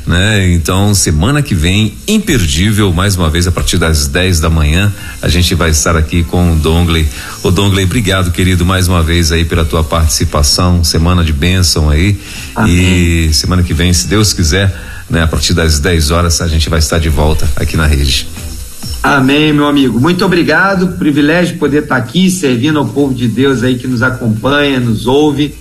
[0.05, 0.51] né?
[0.53, 5.27] Então, semana que vem, imperdível, mais uma vez, a partir das 10 da manhã, a
[5.27, 7.07] gente vai estar aqui com o Dongley.
[7.41, 12.19] O Dongley, obrigado, querido, mais uma vez aí pela tua participação, semana de bênção aí.
[12.55, 13.29] Amém.
[13.29, 14.75] E semana que vem, se Deus quiser,
[15.09, 15.23] né?
[15.23, 18.27] A partir das 10 horas, a gente vai estar de volta aqui na rede.
[19.01, 19.99] Amém, meu amigo.
[19.99, 20.97] Muito obrigado.
[20.97, 25.55] Privilégio poder estar aqui servindo ao povo de Deus aí que nos acompanha, nos ouve,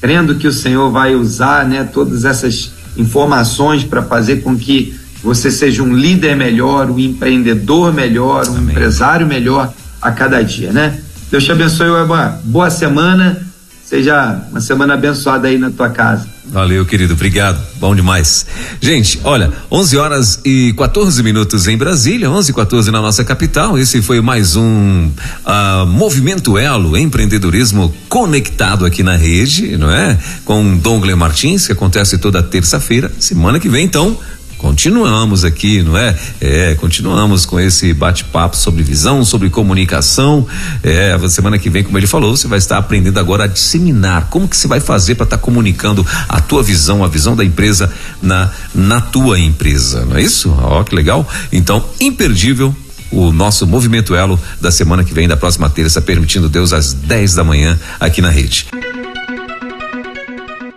[0.00, 5.50] crendo que o Senhor vai usar, né, todas essas informações para fazer com que você
[5.50, 8.70] seja um líder melhor, um empreendedor melhor, um Amém.
[8.70, 10.98] empresário melhor a cada dia, né?
[11.30, 12.40] Deus te abençoe, Eba.
[12.44, 13.49] Boa semana.
[13.90, 16.24] Seja uma semana abençoada aí na tua casa.
[16.46, 17.60] Valeu, querido, obrigado.
[17.80, 18.46] Bom demais.
[18.80, 23.76] Gente, olha, 11 horas e 14 minutos em Brasília, 11 e 14 na nossa capital.
[23.76, 25.08] Esse foi mais um
[25.44, 30.16] uh, Movimento Elo, empreendedorismo conectado aqui na rede, não é?
[30.44, 33.10] Com Dongle Martins, que acontece toda terça-feira.
[33.18, 34.16] Semana que vem, então,
[34.60, 36.14] continuamos aqui, não é?
[36.38, 40.46] É, continuamos com esse bate-papo sobre visão, sobre comunicação.
[40.82, 44.28] É, semana que vem, como ele falou, você vai estar aprendendo agora a disseminar.
[44.28, 47.42] Como que você vai fazer para estar tá comunicando a tua visão, a visão da
[47.42, 47.90] empresa
[48.22, 50.54] na na tua empresa, não é isso?
[50.62, 51.26] Ó, que legal.
[51.50, 52.76] Então, imperdível
[53.10, 57.34] o nosso movimento Elo da semana que vem, da próxima terça, permitindo Deus às 10
[57.34, 58.66] da manhã aqui na rede.